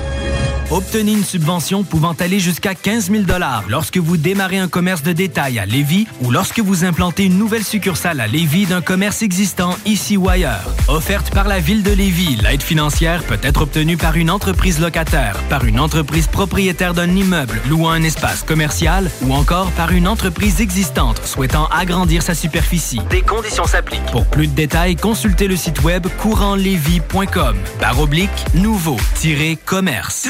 Obtenez 0.71 1.11
une 1.11 1.25
subvention 1.25 1.83
pouvant 1.83 2.13
aller 2.13 2.39
jusqu'à 2.39 2.75
15 2.75 3.11
000 3.11 3.23
lorsque 3.67 3.97
vous 3.97 4.15
démarrez 4.15 4.57
un 4.57 4.69
commerce 4.69 5.03
de 5.03 5.11
détail 5.11 5.59
à 5.59 5.65
Lévis 5.65 6.07
ou 6.21 6.31
lorsque 6.31 6.61
vous 6.61 6.85
implantez 6.85 7.25
une 7.25 7.37
nouvelle 7.37 7.65
succursale 7.65 8.21
à 8.21 8.27
Lévis 8.27 8.67
d'un 8.67 8.79
commerce 8.79 9.21
existant 9.21 9.75
ici 9.85 10.15
ou 10.15 10.29
ailleurs. 10.29 10.73
Offerte 10.87 11.33
par 11.33 11.49
la 11.49 11.59
Ville 11.59 11.83
de 11.83 11.91
Lévis, 11.91 12.37
l'aide 12.37 12.63
financière 12.63 13.21
peut 13.23 13.39
être 13.43 13.63
obtenue 13.63 13.97
par 13.97 14.15
une 14.15 14.31
entreprise 14.31 14.79
locataire, 14.79 15.35
par 15.49 15.65
une 15.65 15.77
entreprise 15.77 16.27
propriétaire 16.27 16.93
d'un 16.93 17.13
immeuble 17.17 17.59
louant 17.67 17.91
un 17.91 18.03
espace 18.03 18.43
commercial 18.43 19.11
ou 19.23 19.33
encore 19.33 19.71
par 19.71 19.91
une 19.91 20.07
entreprise 20.07 20.61
existante 20.61 21.21
souhaitant 21.25 21.67
agrandir 21.67 22.21
sa 22.21 22.33
superficie. 22.33 23.01
Des 23.09 23.23
conditions 23.23 23.65
s'appliquent. 23.65 24.05
Pour 24.13 24.25
plus 24.25 24.47
de 24.47 24.55
détails, 24.55 24.95
consultez 24.95 25.49
le 25.49 25.57
site 25.57 25.83
web 25.83 26.07
courantlévis.com. 26.19 27.57
Barre 27.81 27.99
oblique, 27.99 28.29
nouveau-commerce. 28.53 30.29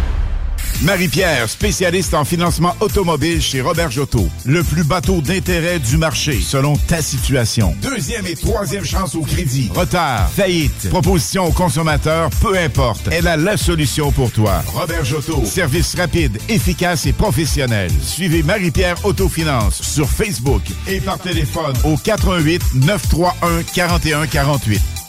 Marie-Pierre, 0.81 1.47
spécialiste 1.47 2.15
en 2.15 2.25
financement 2.25 2.75
automobile 2.79 3.39
chez 3.39 3.61
Robert 3.61 3.91
Jotto. 3.91 4.27
Le 4.45 4.63
plus 4.63 4.83
bateau 4.83 5.21
d'intérêt 5.21 5.77
du 5.77 5.97
marché, 5.97 6.39
selon 6.41 6.75
ta 6.75 7.03
situation. 7.03 7.75
Deuxième 7.83 8.25
et 8.25 8.35
troisième 8.35 8.83
chance 8.83 9.13
au 9.13 9.21
crédit. 9.21 9.69
Retard, 9.75 10.29
faillite, 10.31 10.89
proposition 10.89 11.45
au 11.45 11.51
consommateur, 11.51 12.31
peu 12.41 12.57
importe. 12.57 13.09
Elle 13.11 13.27
a 13.27 13.37
la 13.37 13.57
solution 13.57 14.11
pour 14.11 14.31
toi. 14.31 14.63
Robert 14.73 15.05
Jotto. 15.05 15.45
Service 15.45 15.93
rapide, 15.95 16.39
efficace 16.49 17.05
et 17.05 17.13
professionnel. 17.13 17.91
Suivez 18.01 18.41
Marie-Pierre 18.41 19.05
Autofinance 19.05 19.83
sur 19.83 20.09
Facebook 20.09 20.63
et 20.87 20.99
par 20.99 21.19
téléphone 21.19 21.75
au 21.83 21.95
88 21.95 22.61
931 22.73 23.63
4148. 23.71 25.00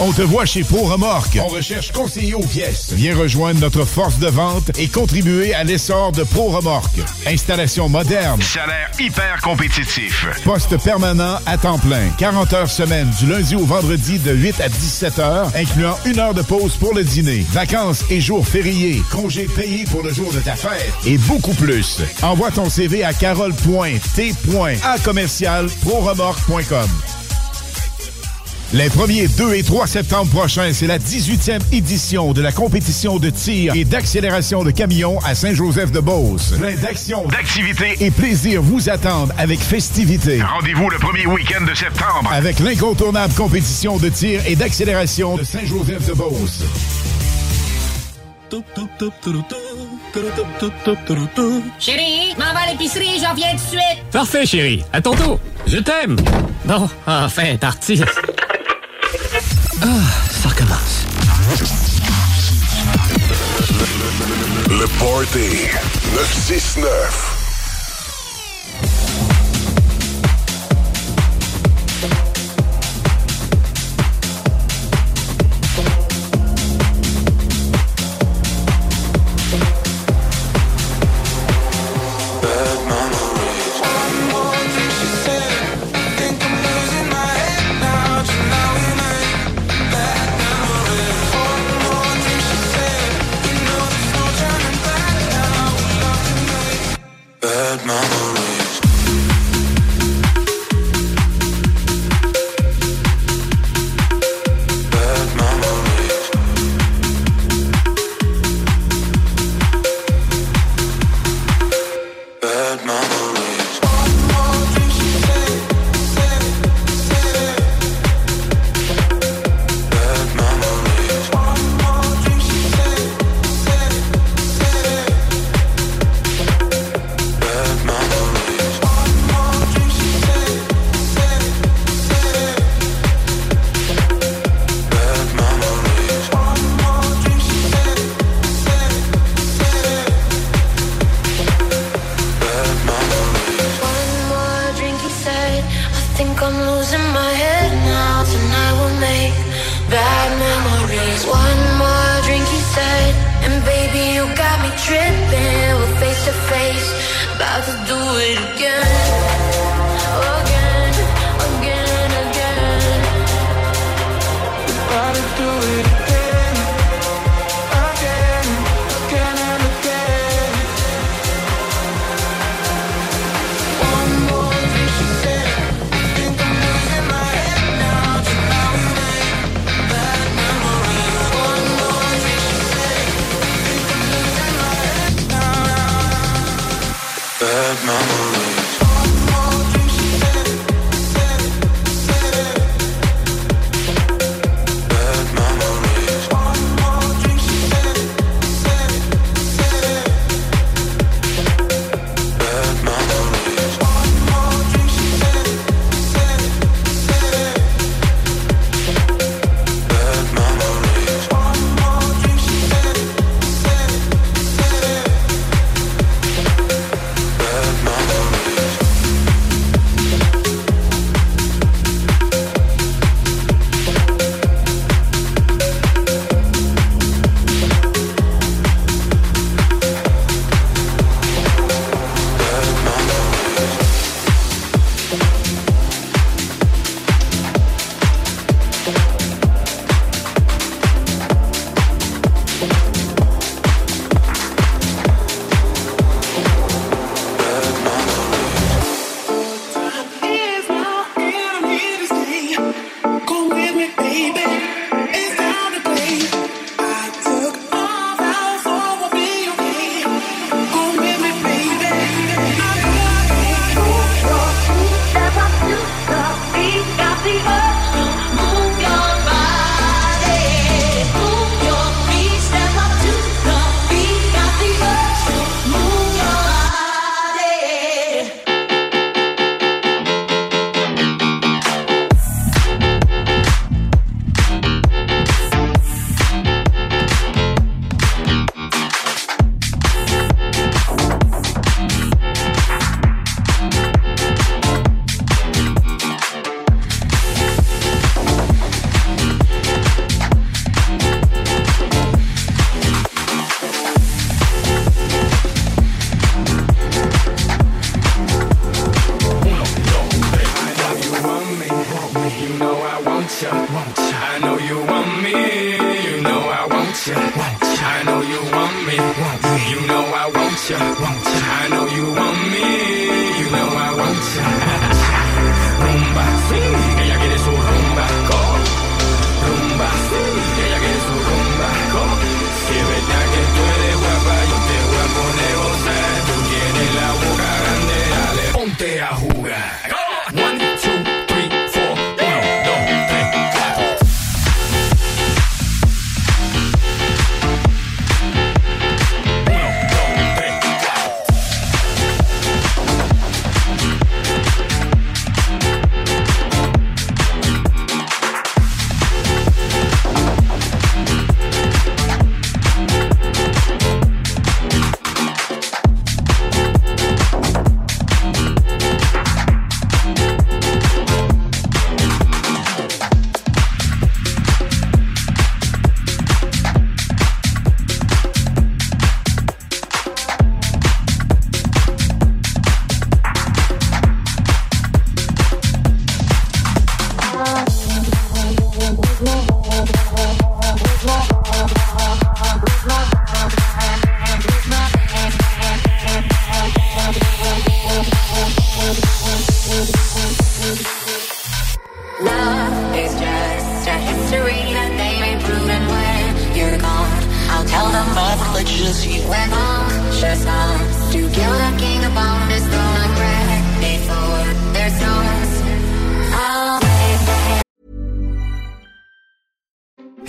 On 0.00 0.10
te 0.10 0.22
voit 0.22 0.44
chez 0.44 0.64
Pro 0.64 0.86
Remorque. 0.86 1.38
On 1.40 1.46
recherche 1.46 1.92
conseiller 1.92 2.34
aux 2.34 2.44
pièces. 2.44 2.92
Viens 2.94 3.16
rejoindre 3.16 3.60
notre 3.60 3.84
force 3.84 4.18
de 4.18 4.26
vente 4.26 4.76
et 4.76 4.88
contribuer 4.88 5.54
à 5.54 5.62
l'essor 5.62 6.10
de 6.10 6.24
Pro 6.24 6.48
Remorque. 6.48 6.98
Installation 7.28 7.88
moderne. 7.88 8.42
Salaire 8.42 8.90
hyper 8.98 9.40
compétitif. 9.40 10.26
Poste 10.44 10.82
permanent 10.82 11.38
à 11.46 11.58
temps 11.58 11.78
plein. 11.78 12.08
40 12.18 12.52
heures 12.54 12.70
semaine 12.70 13.08
du 13.20 13.26
lundi 13.26 13.54
au 13.54 13.64
vendredi 13.64 14.18
de 14.18 14.32
8 14.32 14.60
à 14.60 14.68
17 14.68 15.18
heures, 15.20 15.52
incluant 15.54 15.96
une 16.06 16.18
heure 16.18 16.34
de 16.34 16.42
pause 16.42 16.74
pour 16.76 16.92
le 16.92 17.04
dîner. 17.04 17.46
Vacances 17.52 18.04
et 18.10 18.20
jours 18.20 18.46
fériés. 18.46 19.00
Congés 19.12 19.46
payés 19.46 19.84
pour 19.84 20.02
le 20.02 20.12
jour 20.12 20.32
de 20.32 20.40
ta 20.40 20.56
fête. 20.56 20.92
Et 21.06 21.18
beaucoup 21.18 21.54
plus. 21.54 22.00
Envoie 22.22 22.50
ton 22.50 22.68
CV 22.68 23.04
à 23.04 23.12
carole.t.a 23.12 24.98
commercial 25.04 25.66
proremorque.com. 25.84 26.88
Les 28.74 28.88
1er, 28.88 29.28
2 29.36 29.54
et 29.54 29.62
3 29.62 29.86
septembre 29.86 30.28
prochains, 30.32 30.72
c'est 30.72 30.88
la 30.88 30.98
18e 30.98 31.60
édition 31.70 32.32
de 32.32 32.42
la 32.42 32.50
compétition 32.50 33.20
de 33.20 33.30
tir 33.30 33.72
et 33.76 33.84
d'accélération 33.84 34.64
de 34.64 34.72
camions 34.72 35.20
à 35.24 35.36
Saint-Joseph-de-Beauce. 35.36 36.54
Plein 36.58 36.74
d'actions, 36.74 37.24
d'activités 37.28 37.94
et 38.00 38.10
plaisir 38.10 38.62
vous 38.62 38.90
attendent 38.90 39.32
avec 39.38 39.60
festivité. 39.60 40.42
Rendez-vous 40.42 40.90
le 40.90 40.98
premier 40.98 41.24
week-end 41.24 41.64
de 41.64 41.72
septembre. 41.72 42.28
Avec 42.32 42.58
l'incontournable 42.58 43.32
compétition 43.34 43.96
de 43.98 44.08
tir 44.08 44.40
et 44.44 44.56
d'accélération 44.56 45.36
de 45.36 45.44
Saint-Joseph-de-Beauce. 45.44 46.64
Chérie, 51.78 52.34
m'en 52.36 52.52
va 52.52 52.60
à 52.66 52.72
l'épicerie, 52.72 53.20
j'en 53.22 53.34
viens 53.34 53.52
tout 53.52 53.56
de 53.56 53.60
suite. 53.60 54.10
Parfait, 54.10 54.44
chérie. 54.44 54.82
À 54.92 55.00
tantôt. 55.00 55.38
Je 55.64 55.78
t'aime. 55.78 56.16
Bon, 56.64 56.88
enfin, 57.06 57.56
parti. 57.56 58.02
Ah, 59.86 60.00
ça 60.30 60.48
recommence. 60.48 61.04
Le 64.70 64.86
Party 64.98 65.68
969. 66.14 67.33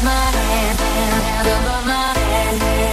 Above 0.00 0.14
my 0.14 0.30
head, 0.30 0.80
hand 0.80 1.46
above 1.46 1.86
my 1.86 2.18
head. 2.18 2.89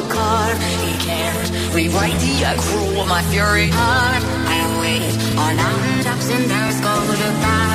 the 0.00 0.12
card. 0.12 0.56
He 0.58 0.96
can't 0.98 1.74
rewrite 1.74 2.18
the 2.20 2.34
accrual. 2.50 3.06
My 3.06 3.22
fury 3.24 3.68
hard. 3.72 4.22
I 4.46 4.80
wait 4.80 5.38
on 5.38 5.56
mountaintops 5.56 6.30
and 6.30 6.50
there's 6.50 6.80
gold 6.80 7.18
above. 7.18 7.69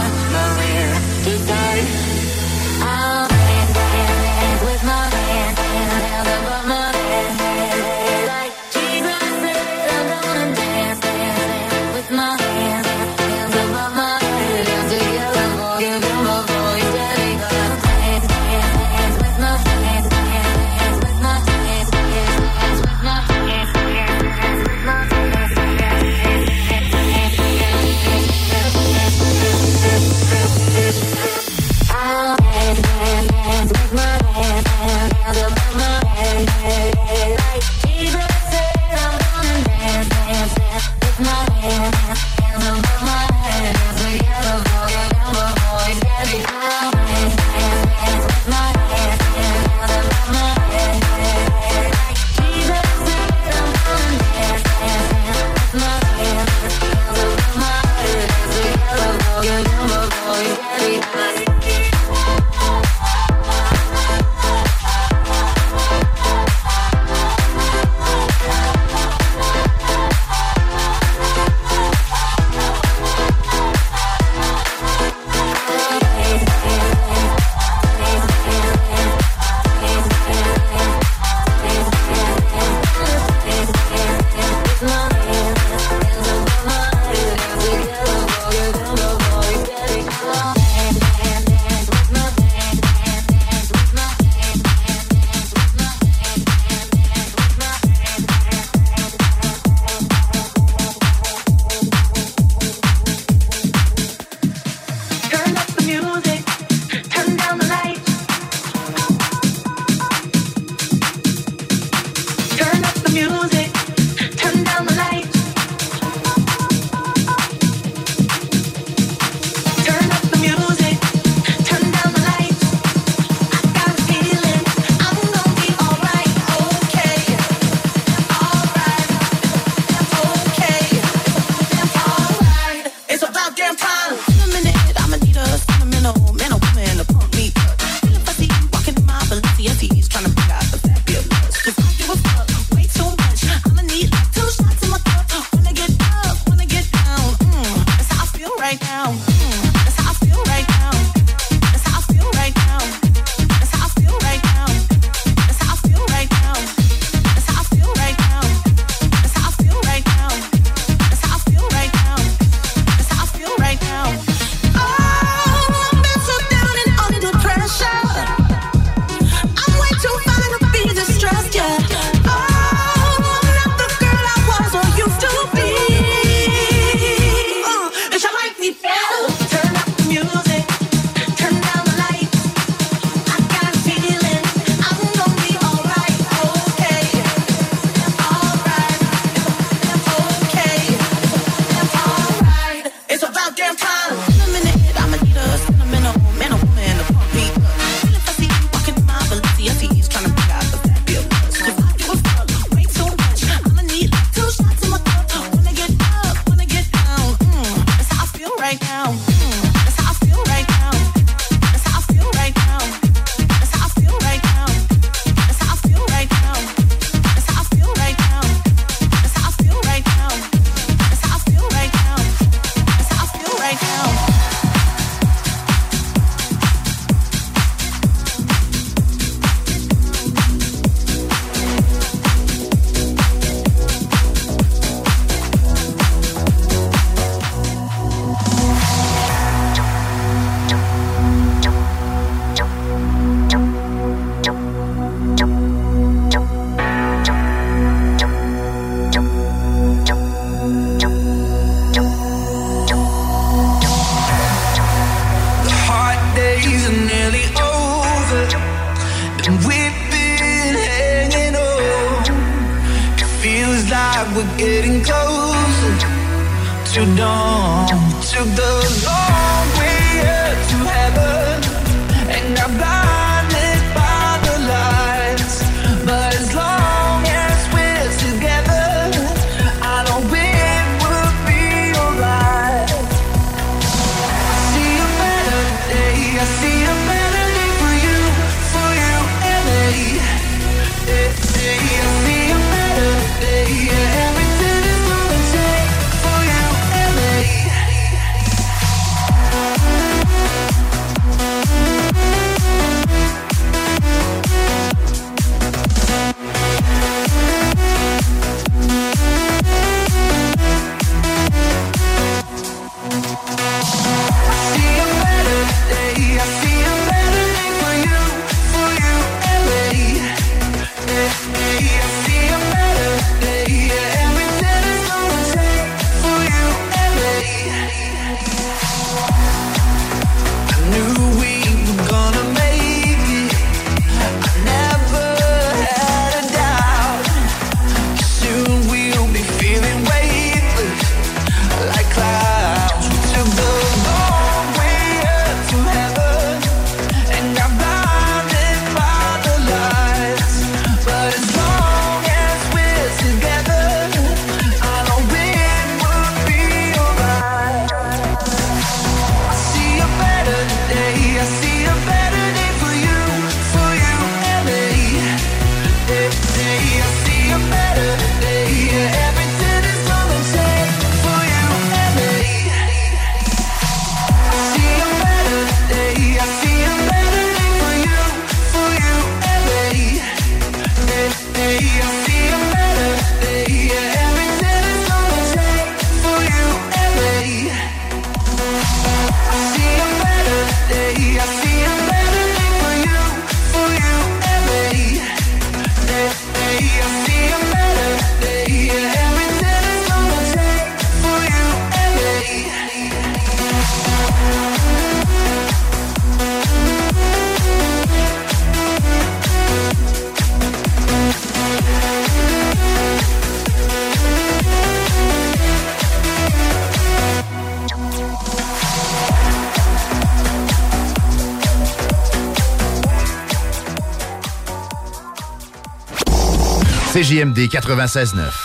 CJMD 427.35 427.67
96.9. 427.67 428.64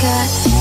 got 0.00 0.53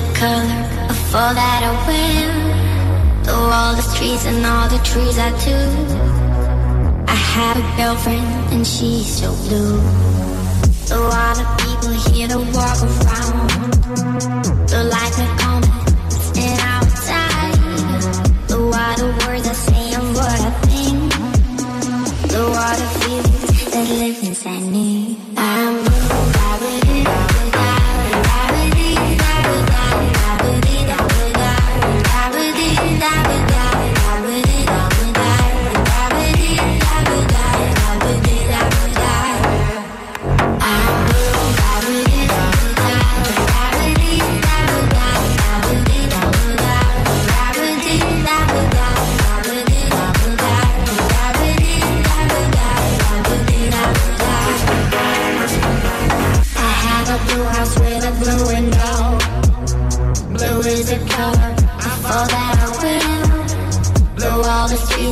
the 0.00 0.14
color 0.14 0.62
of 0.92 1.14
all 1.14 1.34
that 1.34 1.60
I 1.68 1.72
wear. 1.86 2.30
Though 3.24 3.50
all 3.58 3.74
the 3.74 3.82
streets 3.82 4.24
and 4.26 4.44
all 4.46 4.68
the 4.68 4.78
trees 4.90 5.18
I 5.18 5.30
do. 5.48 5.58
I 7.14 7.18
have 7.34 7.56
a 7.56 7.66
girlfriend 7.76 8.52
and 8.54 8.66
she's 8.66 9.06
so 9.20 9.28
blue. 9.44 9.80
So 10.88 10.96
all 11.02 11.34
the 11.40 11.46
people 11.62 11.94
here 12.10 12.28
that 12.28 12.42
walk 12.56 12.78
around. 12.86 13.48
The 14.70 14.80
like 14.94 15.16
a 15.24 15.28
coming 15.42 15.76
in 16.44 16.56
outside 16.74 17.54
The 18.46 18.56
Though 18.56 18.72
all 18.80 18.94
the 19.02 19.08
words 19.22 19.46
I 19.48 19.56
say 19.66 19.94
and 19.98 20.08
what 20.16 20.40
I 20.48 20.52
think. 20.68 20.98
Though 22.30 22.52
all 22.62 22.76
the 22.82 22.88
feelings 23.00 23.70
that 23.72 23.86
live 24.00 24.18
inside 24.28 24.62
me. 24.62 25.18
I'm 25.36 25.87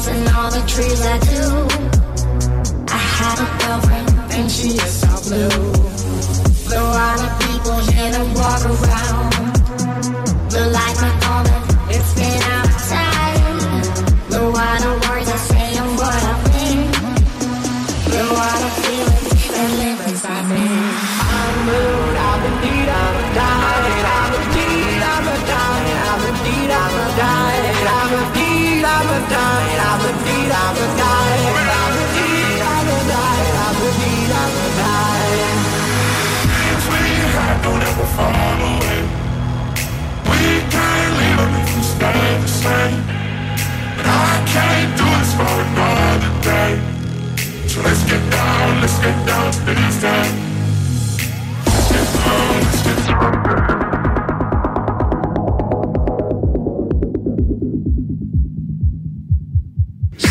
and 0.08 0.28
all 0.28 0.50
the 0.50 0.64
trees 0.66 1.04
I 1.04 1.18
do. 1.18 1.65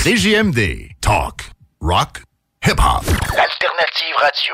CJMD. 0.06 0.92
Talk. 1.02 1.46
Rock. 1.82 2.22
Hip-hop. 2.62 3.08
Alternative 3.08 4.14
radio. 4.22 4.54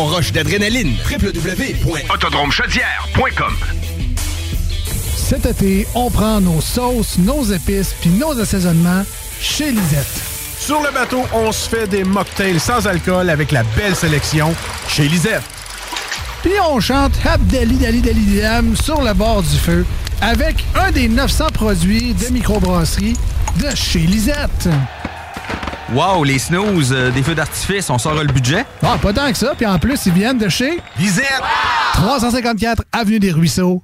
rush 0.05 0.31
d'adrénaline. 0.31 0.95
Autodromechaudière.com 2.09 3.55
Cet 5.15 5.45
été, 5.45 5.87
on 5.95 6.09
prend 6.09 6.41
nos 6.41 6.61
sauces, 6.61 7.17
nos 7.17 7.43
épices 7.43 7.95
puis 8.01 8.09
nos 8.11 8.39
assaisonnements 8.39 9.03
chez 9.39 9.71
Lisette. 9.71 10.21
Sur 10.59 10.81
le 10.81 10.91
bateau, 10.91 11.23
on 11.33 11.51
se 11.51 11.67
fait 11.67 11.87
des 11.87 12.03
mocktails 12.03 12.59
sans 12.59 12.85
alcool 12.85 13.29
avec 13.29 13.51
la 13.51 13.63
belle 13.75 13.95
sélection 13.95 14.53
chez 14.87 15.07
Lisette. 15.07 15.41
Puis 16.43 16.53
on 16.69 16.79
chante 16.79 17.13
Abdali 17.25 17.75
Dali 17.75 18.01
Dali 18.01 18.39
Dam 18.39 18.75
sur 18.75 19.01
le 19.01 19.13
bord 19.13 19.43
du 19.43 19.57
feu 19.57 19.85
avec 20.21 20.63
un 20.75 20.91
des 20.91 21.07
900 21.07 21.47
produits 21.53 22.13
de 22.13 22.27
microbrasserie 22.31 23.15
de 23.59 23.75
chez 23.75 23.99
Lisette. 23.99 24.69
Wow, 25.93 26.23
les 26.23 26.39
snooze, 26.39 26.93
euh, 26.93 27.11
des 27.11 27.21
feux 27.21 27.35
d'artifice, 27.35 27.89
on 27.89 27.97
sort 27.97 28.13
le 28.15 28.31
budget? 28.31 28.65
Ah, 28.81 28.97
pas 29.01 29.11
tant 29.11 29.29
que 29.29 29.37
ça. 29.37 29.53
Puis 29.57 29.65
en 29.65 29.77
plus, 29.77 30.05
ils 30.05 30.13
viennent 30.13 30.37
de 30.37 30.47
chez 30.47 30.79
Lisette! 30.97 31.25
354 31.93 32.83
Avenue 32.93 33.19
des 33.19 33.31
Ruisseaux, 33.31 33.83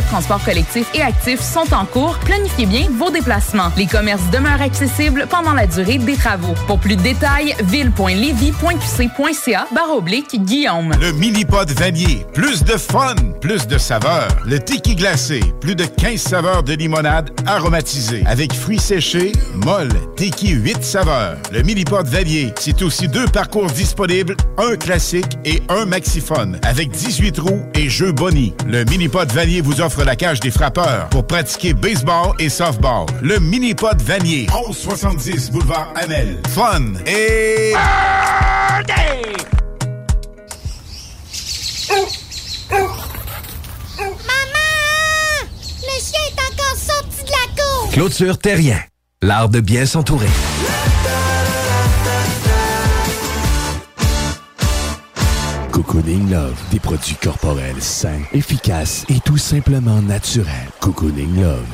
de 0.00 0.06
transport 0.06 0.40
et 0.94 1.02
actif 1.02 1.40
sont 1.40 1.74
en 1.74 1.84
cours. 1.84 2.18
Planifiez 2.20 2.66
bien 2.66 2.86
vos 2.90 3.10
déplacements. 3.10 3.70
Les 3.76 3.86
commerces 3.86 4.22
demeurent 4.32 4.62
accessibles 4.62 5.26
pendant 5.28 5.52
la 5.52 5.66
durée 5.66 5.98
des 5.98 6.16
travaux. 6.16 6.54
Pour 6.66 6.78
plus 6.78 6.96
de 6.96 7.02
détails, 7.02 7.54
ville.levy.qc.ca 7.64 9.66
barre 9.74 9.96
oblique 9.96 10.42
Guillaume. 10.44 10.92
Le 11.00 11.12
mini-pod 11.12 11.70
vanier. 11.72 12.24
Plus 12.32 12.64
de 12.64 12.76
fun, 12.76 13.14
plus 13.40 13.66
de 13.66 13.78
saveurs. 13.78 14.28
Le 14.46 14.58
tiki 14.58 14.94
glacé. 14.94 15.40
Plus 15.60 15.74
de 15.74 15.84
15 15.84 16.20
saveurs 16.20 16.62
de 16.62 16.74
limonade 16.74 17.30
aromatisée. 17.46 18.22
Avec 18.26 18.52
fruits 18.52 18.78
séchés, 18.78 19.32
molle, 19.54 19.92
tiki 20.16 20.50
8 20.50 20.82
saveurs. 20.82 21.36
Le 21.52 21.62
mini-pod 21.62 22.06
vanier. 22.06 22.52
C'est 22.58 22.82
aussi 22.82 23.08
deux 23.08 23.26
parcours 23.26 23.66
disponibles, 23.66 24.36
un 24.56 24.76
classique 24.76 25.38
et 25.44 25.62
un 25.68 25.84
maxiphone. 25.84 26.58
Avec 26.64 26.90
18 26.90 27.38
roues 27.38 27.62
et 27.74 27.88
jeux 27.88 28.12
boni. 28.12 28.54
Le 28.66 28.84
mini-pod 28.84 29.30
vanier 29.32 29.60
vous 29.60 29.80
offre 29.80 29.87
la 30.04 30.16
cage 30.16 30.40
des 30.40 30.50
frappeurs 30.50 31.08
pour 31.08 31.26
pratiquer 31.26 31.74
baseball 31.74 32.34
et 32.38 32.48
softball. 32.48 33.06
Le 33.22 33.38
mini-pod 33.38 34.00
vanier. 34.02 34.46
1170 34.54 35.50
boulevard 35.50 35.92
Amel. 35.96 36.38
Fun 36.54 36.94
et... 37.06 37.72
Maman! 43.98 44.14
Le 45.82 46.00
chien 46.00 46.20
est 46.26 46.40
encore 46.40 46.76
sorti 46.76 47.24
de 47.24 47.30
la 47.30 47.62
cour! 47.62 47.90
Clôture 47.92 48.38
Terrien, 48.38 48.80
l'art 49.22 49.48
de 49.48 49.60
bien 49.60 49.86
s'entourer. 49.86 50.28
Cocooning 55.78 56.28
Love, 56.32 56.60
des 56.72 56.80
produits 56.80 57.14
corporels 57.14 57.80
sains, 57.80 58.22
efficaces 58.32 59.04
et 59.08 59.20
tout 59.20 59.38
simplement 59.38 60.02
naturels. 60.02 60.68
Cocooning 60.80 61.40
Love. 61.40 61.68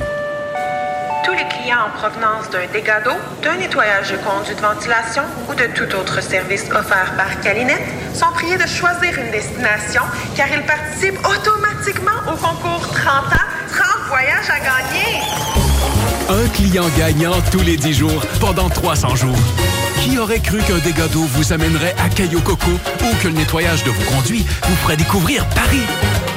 Tous 1.23 1.31
les 1.31 1.47
clients 1.47 1.87
en 1.87 1.97
provenance 1.97 2.47
d'un 2.51 2.67
dégât 2.71 3.01
d'eau, 3.01 3.17
d'un 3.41 3.55
nettoyage 3.55 4.11
de 4.11 4.17
conduits 4.17 4.53
de 4.53 4.61
ventilation 4.61 5.23
ou 5.49 5.55
de 5.55 5.65
tout 5.73 5.91
autre 5.95 6.21
service 6.21 6.65
offert 6.65 7.15
par 7.17 7.41
Calinette 7.41 7.81
sont 8.13 8.31
priés 8.35 8.57
de 8.57 8.67
choisir 8.67 9.17
une 9.17 9.31
destination 9.31 10.03
car 10.37 10.49
ils 10.53 10.63
participent 10.67 11.25
automatiquement 11.25 12.31
au 12.31 12.37
concours 12.37 12.87
30 12.87 13.07
ans, 13.07 13.49
30 13.71 14.07
voyages 14.07 14.51
à 14.51 14.59
gagner. 14.59 15.64
Un 16.27 16.47
client 16.49 16.85
gagnant 16.97 17.39
tous 17.51 17.61
les 17.61 17.77
10 17.77 17.93
jours 17.93 18.25
pendant 18.39 18.67
300 18.67 19.15
jours. 19.15 19.37
Qui 20.01 20.17
aurait 20.17 20.39
cru 20.39 20.57
qu'un 20.59 20.79
dégât 20.79 21.07
d'eau 21.07 21.23
vous 21.23 21.53
amènerait 21.53 21.95
à 22.03 22.09
Caillou 22.09 22.41
Coco 22.41 22.71
ou 22.71 23.15
que 23.21 23.27
le 23.27 23.35
nettoyage 23.35 23.83
de 23.83 23.91
vos 23.91 24.11
conduits 24.11 24.43
vous 24.63 24.75
ferait 24.77 24.97
découvrir 24.97 25.45
Paris? 25.49 25.83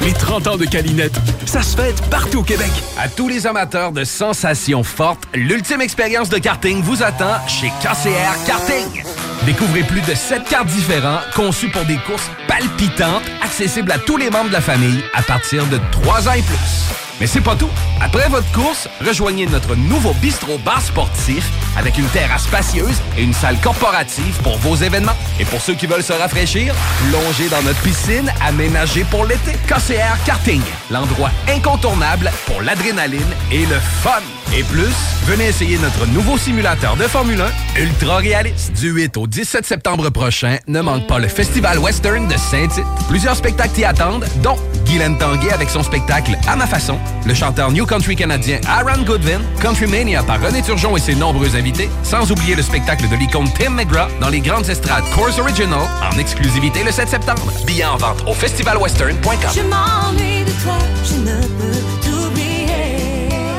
Les 0.02 0.12
30 0.12 0.46
ans 0.46 0.56
de 0.58 0.66
Calinette, 0.66 1.18
ça 1.46 1.62
se 1.62 1.74
fête 1.74 2.02
partout 2.10 2.40
au 2.40 2.42
Québec. 2.42 2.70
À 2.98 3.08
tous 3.08 3.28
les 3.28 3.46
amateurs 3.46 3.92
de 3.92 4.04
sensations 4.04 4.84
fortes, 4.84 5.26
l'ultime 5.34 5.80
expérience 5.80 6.28
de 6.28 6.36
karting 6.36 6.82
vous 6.82 7.02
attend 7.02 7.38
chez 7.48 7.68
KCR 7.80 8.44
Karting. 8.46 9.02
Découvrez 9.46 9.84
plus 9.84 10.02
de 10.02 10.14
7 10.14 10.44
cartes 10.44 10.68
différents 10.68 11.20
conçus 11.34 11.70
pour 11.70 11.84
des 11.86 11.96
courses 12.06 12.30
palpitantes, 12.46 13.22
accessibles 13.42 13.90
à 13.90 13.98
tous 13.98 14.18
les 14.18 14.28
membres 14.28 14.48
de 14.48 14.54
la 14.54 14.60
famille 14.60 15.02
à 15.14 15.22
partir 15.22 15.64
de 15.66 15.78
3 15.92 16.28
ans 16.28 16.32
et 16.32 16.42
plus. 16.42 17.07
Mais 17.20 17.26
c'est 17.26 17.40
pas 17.40 17.56
tout. 17.56 17.70
Après 18.00 18.28
votre 18.28 18.50
course, 18.52 18.88
rejoignez 19.04 19.46
notre 19.46 19.74
nouveau 19.74 20.12
bistrot 20.14 20.58
bar 20.58 20.80
sportif 20.80 21.50
avec 21.76 21.98
une 21.98 22.06
terrasse 22.06 22.44
spacieuse 22.44 23.00
et 23.16 23.22
une 23.22 23.32
salle 23.32 23.58
corporative 23.60 24.36
pour 24.42 24.58
vos 24.58 24.76
événements. 24.76 25.16
Et 25.40 25.44
pour 25.44 25.60
ceux 25.60 25.74
qui 25.74 25.86
veulent 25.86 26.02
se 26.02 26.12
rafraîchir, 26.12 26.74
plongez 27.10 27.48
dans 27.48 27.62
notre 27.62 27.80
piscine 27.82 28.32
aménagée 28.40 29.04
pour 29.10 29.24
l'été. 29.24 29.52
KCR 29.66 30.22
Karting, 30.24 30.62
l'endroit 30.90 31.30
incontournable 31.48 32.30
pour 32.46 32.62
l'adrénaline 32.62 33.34
et 33.50 33.66
le 33.66 33.78
fun. 34.02 34.22
Et 34.56 34.62
plus, 34.64 34.94
venez 35.26 35.48
essayer 35.48 35.78
notre 35.78 36.06
nouveau 36.06 36.38
simulateur 36.38 36.96
de 36.96 37.02
Formule 37.02 37.42
1 37.76 37.80
ultra 37.80 38.16
réaliste. 38.16 38.72
Du 38.72 38.90
8 38.90 39.16
au 39.18 39.26
17 39.26 39.66
septembre 39.66 40.08
prochain, 40.08 40.56
ne 40.66 40.80
manque 40.80 41.06
pas 41.06 41.18
le 41.18 41.28
Festival 41.28 41.78
Western 41.78 42.26
de 42.26 42.36
Saint-Tite. 42.36 42.84
Plusieurs 43.08 43.36
spectacles 43.36 43.80
y 43.80 43.84
attendent, 43.84 44.24
dont 44.42 44.56
Guylaine 44.86 45.18
Tanguay 45.18 45.52
avec 45.52 45.68
son 45.68 45.82
spectacle 45.82 46.32
À 46.46 46.56
ma 46.56 46.66
façon, 46.66 46.98
le 47.26 47.34
chanteur 47.34 47.70
New 47.70 47.84
Country 47.84 48.16
canadien 48.16 48.58
Aaron 48.66 49.02
Goodvin, 49.04 49.40
Country 49.60 49.86
Mania 49.86 50.22
par 50.22 50.40
René 50.40 50.62
Turgeon 50.62 50.96
et 50.96 51.00
ses 51.00 51.14
nombreux 51.14 51.54
invités, 51.54 51.90
sans 52.02 52.32
oublier 52.32 52.54
le 52.54 52.62
spectacle 52.62 53.06
de 53.08 53.16
l'icône 53.16 53.48
Tim 53.58 53.70
McGraw 53.70 54.08
dans 54.20 54.30
les 54.30 54.40
grandes 54.40 54.68
estrades 54.70 55.04
Course 55.14 55.38
Original 55.38 55.80
en 56.10 56.18
exclusivité 56.18 56.82
le 56.84 56.90
7 56.90 57.08
septembre. 57.08 57.52
Billets 57.66 57.84
en 57.84 57.98
vente 57.98 58.24
au 58.26 58.32
festivalwestern.com. 58.32 59.50
Je. 59.54 61.47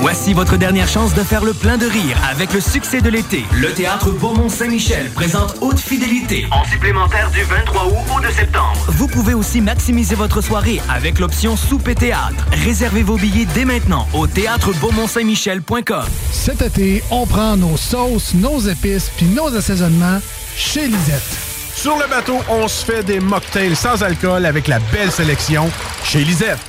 Voici 0.01 0.33
votre 0.33 0.55
dernière 0.55 0.87
chance 0.87 1.13
de 1.13 1.23
faire 1.23 1.43
le 1.43 1.53
plein 1.53 1.77
de 1.77 1.85
rire 1.85 2.17
avec 2.31 2.53
le 2.53 2.61
succès 2.61 3.01
de 3.01 3.09
l'été. 3.09 3.43
Le 3.53 3.73
théâtre 3.73 4.11
Beaumont-Saint-Michel 4.11 5.09
présente 5.11 5.57
Haute 5.59 5.77
Fidélité 5.77 6.47
en 6.51 6.63
supplémentaire 6.63 7.29
du 7.31 7.43
23 7.43 7.87
août 7.87 8.17
au 8.17 8.21
2 8.21 8.31
septembre. 8.31 8.77
Vous 8.87 9.07
pouvez 9.07 9.33
aussi 9.33 9.59
maximiser 9.59 10.15
votre 10.15 10.39
soirée 10.39 10.79
avec 10.89 11.19
l'option 11.19 11.57
souper 11.57 11.95
théâtre. 11.95 12.45
Réservez 12.63 13.03
vos 13.03 13.17
billets 13.17 13.47
dès 13.53 13.65
maintenant 13.65 14.07
au 14.13 14.25
théâtre 14.25 14.71
beaumont-saint-michel.com. 14.79 16.05
Cet 16.31 16.61
été, 16.61 17.03
on 17.11 17.25
prend 17.25 17.57
nos 17.57 17.75
sauces, 17.75 18.33
nos 18.35 18.61
épices 18.61 19.11
puis 19.17 19.25
nos 19.25 19.53
assaisonnements 19.53 20.21
chez 20.55 20.87
Lisette. 20.87 21.37
Sur 21.75 21.97
le 21.97 22.09
bateau, 22.09 22.37
on 22.49 22.69
se 22.69 22.85
fait 22.85 23.03
des 23.03 23.19
mocktails 23.19 23.75
sans 23.75 24.01
alcool 24.01 24.45
avec 24.45 24.69
la 24.69 24.79
belle 24.93 25.11
sélection 25.11 25.69
chez 26.05 26.23
Lisette. 26.23 26.68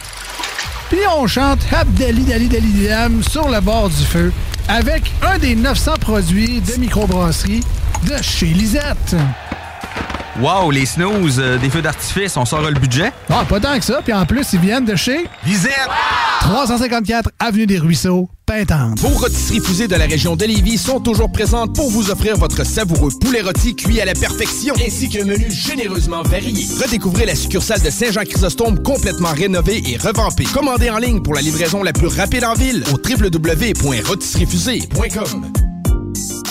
Puis 0.90 0.98
on 1.16 1.28
chante 1.28 1.60
Abdali 1.72 2.24
Dali 2.24 2.48
Dali 2.48 2.88
Dam 2.88 3.22
sur 3.22 3.48
le 3.48 3.60
bord 3.60 3.88
du 3.88 4.04
feu 4.04 4.32
avec 4.66 5.12
un 5.22 5.38
des 5.38 5.54
900 5.54 5.94
produits 6.00 6.60
de 6.60 6.80
microbrasserie 6.80 7.62
de 8.08 8.20
chez 8.20 8.46
Lisette. 8.46 9.14
Wow, 10.40 10.70
les 10.70 10.86
snooze, 10.86 11.38
euh, 11.38 11.58
des 11.58 11.68
feux 11.68 11.82
d'artifice, 11.82 12.34
on 12.36 12.46
sort 12.46 12.62
le 12.62 12.72
budget? 12.72 13.12
Ah, 13.28 13.44
pas 13.46 13.60
tant 13.60 13.76
que 13.78 13.84
ça. 13.84 14.00
Puis 14.02 14.12
en 14.12 14.24
plus, 14.24 14.46
ils 14.54 14.60
viennent 14.60 14.86
de 14.86 14.96
chez 14.96 15.26
Lisette. 15.44 15.74
354 16.40 17.28
Avenue 17.38 17.66
des 17.66 17.78
Ruisseaux, 17.78 18.30
Pintante. 18.46 18.98
Vos 19.00 19.08
rôtisseries 19.08 19.60
fusées 19.60 19.86
de 19.88 19.96
la 19.96 20.06
région 20.06 20.36
de 20.36 20.46
Lévis 20.46 20.78
sont 20.78 21.00
toujours 21.00 21.30
présentes 21.30 21.74
pour 21.74 21.90
vous 21.90 22.10
offrir 22.10 22.38
votre 22.38 22.64
savoureux 22.64 23.10
poulet 23.20 23.42
rôti 23.42 23.76
cuit 23.76 24.00
à 24.00 24.06
la 24.06 24.14
perfection, 24.14 24.72
ainsi 24.84 25.10
qu'un 25.10 25.26
menu 25.26 25.50
généreusement 25.50 26.22
varié. 26.22 26.66
Redécouvrez 26.82 27.26
la 27.26 27.34
succursale 27.34 27.82
de 27.82 27.90
Saint-Jean-Chrysostome 27.90 28.82
complètement 28.82 29.34
rénovée 29.34 29.82
et 29.86 29.98
revampée. 29.98 30.44
Commandez 30.54 30.88
en 30.88 30.96
ligne 30.98 31.20
pour 31.20 31.34
la 31.34 31.42
livraison 31.42 31.82
la 31.82 31.92
plus 31.92 32.06
rapide 32.08 32.44
en 32.44 32.54
ville 32.54 32.82
au 32.92 32.96
www.rôtisseriefusée.com. 32.96 35.69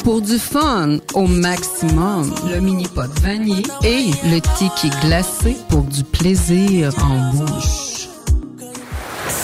Pour 0.03 0.21
du 0.21 0.39
fun 0.39 0.97
au 1.13 1.27
maximum, 1.27 2.33
le 2.51 2.59
mini 2.59 2.87
pot 2.87 3.11
vanille 3.21 3.63
et 3.83 4.11
le 4.23 4.39
tiki 4.57 4.89
glacé 5.01 5.55
pour 5.69 5.83
du 5.83 6.03
plaisir 6.03 6.93
en 7.03 7.33
bouche. 7.33 7.88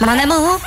Mon 0.00 0.08
amour, 0.08 0.60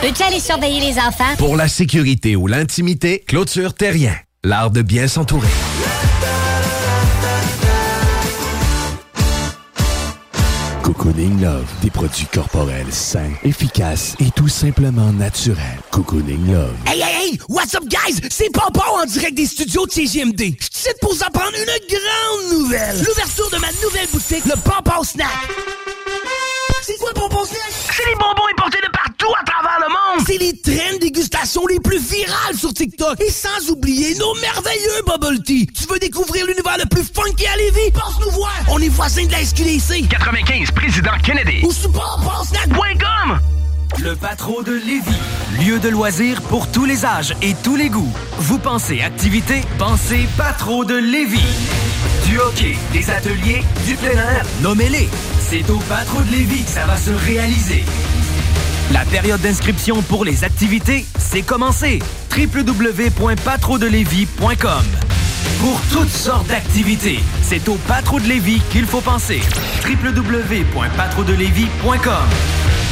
peux-tu 0.00 0.22
aller 0.22 0.40
surveiller 0.40 0.80
les 0.80 0.98
enfants? 0.98 1.34
Pour 1.38 1.56
la 1.56 1.68
sécurité 1.68 2.36
ou 2.36 2.46
l'intimité, 2.46 3.24
clôture 3.26 3.74
terrien. 3.74 4.14
L'art 4.44 4.70
de 4.70 4.82
bien 4.82 5.08
s'entourer. 5.08 5.48
Cocooning 10.82 11.40
Love, 11.40 11.66
des 11.82 11.90
produits 11.90 12.26
corporels 12.26 12.92
sains, 12.92 13.32
efficaces 13.42 14.14
et 14.20 14.30
tout 14.30 14.48
simplement 14.48 15.12
naturels. 15.12 15.80
Cocooning 15.90 16.52
Love. 16.52 16.76
Hey, 16.86 17.00
hey, 17.00 17.30
hey! 17.30 17.38
What's 17.48 17.74
up, 17.74 17.84
guys? 17.88 18.20
C'est 18.30 18.50
Pompon 18.52 19.00
en 19.02 19.06
direct 19.06 19.34
des 19.34 19.46
studios 19.46 19.86
de 19.86 19.92
CGMD. 19.92 20.54
Je 20.60 20.68
suis 20.70 20.92
pour 21.00 21.14
vous 21.14 21.24
apprendre 21.24 21.52
une 21.56 21.96
grande 21.96 22.60
nouvelle. 22.60 22.98
L'ouverture 22.98 23.50
de 23.50 23.56
ma 23.58 23.68
nouvelle 23.82 24.08
boutique, 24.12 24.44
le 24.44 24.56
Pompon 24.60 25.02
Snack. 25.02 25.28
C'est 26.86 26.98
quoi 26.98 27.14
Pompon 27.14 27.46
Snack? 27.46 27.60
C'est 27.70 28.04
les 28.06 28.14
bonbons 28.14 28.46
importés 28.52 28.78
de 28.82 28.90
partout 28.92 29.32
à 29.40 29.44
travers 29.44 29.78
le 29.80 29.88
monde. 29.88 30.26
C'est 30.26 30.36
les 30.36 30.52
traînes 30.60 30.98
dégustation 30.98 31.66
les 31.66 31.80
plus 31.80 31.98
virales 31.98 32.56
sur 32.56 32.74
TikTok. 32.74 33.18
Et 33.22 33.30
sans 33.30 33.70
oublier 33.70 34.14
nos 34.16 34.34
merveilleux 34.34 35.02
bubble 35.06 35.42
tea. 35.42 35.66
Tu 35.66 35.86
veux 35.86 35.98
découvrir 35.98 36.44
l'univers 36.44 36.76
le 36.76 36.84
plus 36.84 37.04
funky 37.04 37.46
à 37.46 37.56
Lévis? 37.56 37.90
Passe 37.92 38.20
nous 38.20 38.32
voir. 38.32 38.52
On 38.68 38.78
est 38.80 38.90
voisins 38.90 39.24
de 39.24 39.32
la 39.32 39.42
SQDC. 39.42 40.08
95 40.10 40.72
Président 40.72 41.16
Kennedy. 41.22 41.64
Ou 41.64 41.72
pomponsnack.com. 41.88 43.40
Le 44.02 44.16
Patro 44.16 44.62
de 44.62 44.72
Lévis. 44.72 45.20
Lieu 45.64 45.78
de 45.78 45.88
loisirs 45.88 46.42
pour 46.42 46.70
tous 46.70 46.84
les 46.84 47.04
âges 47.04 47.34
et 47.42 47.54
tous 47.62 47.76
les 47.76 47.88
goûts. 47.88 48.12
Vous 48.38 48.58
pensez 48.58 49.00
activité, 49.00 49.60
pensez 49.78 50.28
Patro 50.36 50.84
de 50.84 50.96
Lévis. 50.96 51.40
Du 52.26 52.38
hockey, 52.38 52.76
des 52.92 53.08
ateliers, 53.10 53.62
du 53.86 53.94
plein 53.94 54.10
air, 54.12 54.44
nommez-les. 54.62 55.08
C'est 55.48 55.68
au 55.70 55.78
Patro 55.78 56.20
de 56.22 56.32
Lévis 56.32 56.64
que 56.64 56.70
ça 56.70 56.86
va 56.86 56.96
se 56.96 57.10
réaliser. 57.10 57.84
La 58.92 59.04
période 59.04 59.40
d'inscription 59.40 60.02
pour 60.02 60.24
les 60.24 60.42
activités, 60.44 61.06
c'est 61.18 61.42
commencé. 61.42 62.00
www.patrodelévis.com 62.36 64.84
Pour 65.60 65.80
toutes 65.92 66.10
sortes 66.10 66.48
d'activités, 66.48 67.20
c'est 67.42 67.68
au 67.68 67.76
Patro 67.86 68.18
de 68.18 68.26
Lévis 68.26 68.60
qu'il 68.70 68.86
faut 68.86 69.00
penser. 69.00 69.40
www.patrodelévis.com 69.86 71.84
Le 71.84 71.84
Party 71.84 71.86
969. 71.86 72.83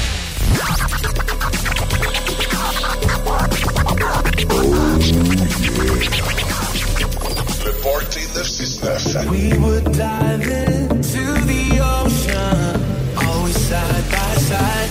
We 9.30 9.56
would 9.58 9.84
dive 9.92 10.46
into 10.46 11.22
the 11.46 11.80
ocean, 11.80 13.26
always 13.26 13.56
side 13.56 14.10
by 14.10 14.34
side. 14.40 14.81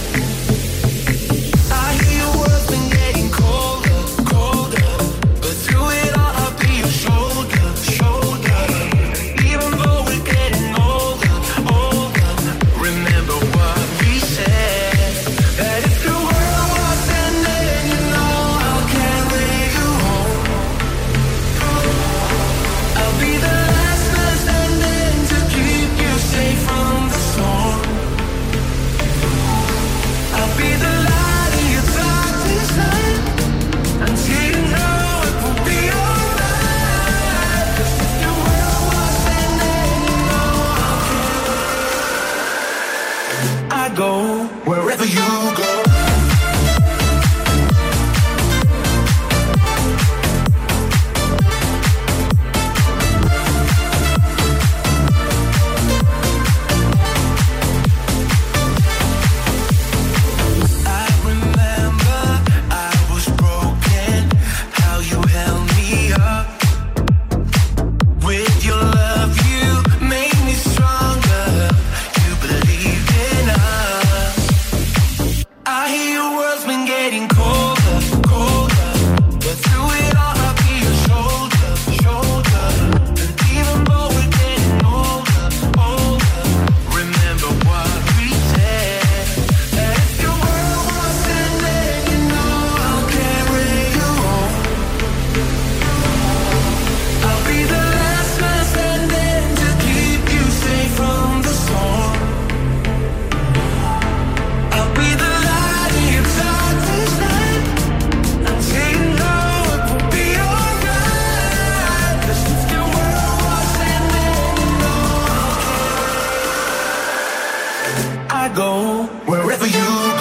go 118.55 119.03
wherever 119.25 119.65
you 119.65 119.71
go. 119.73 120.20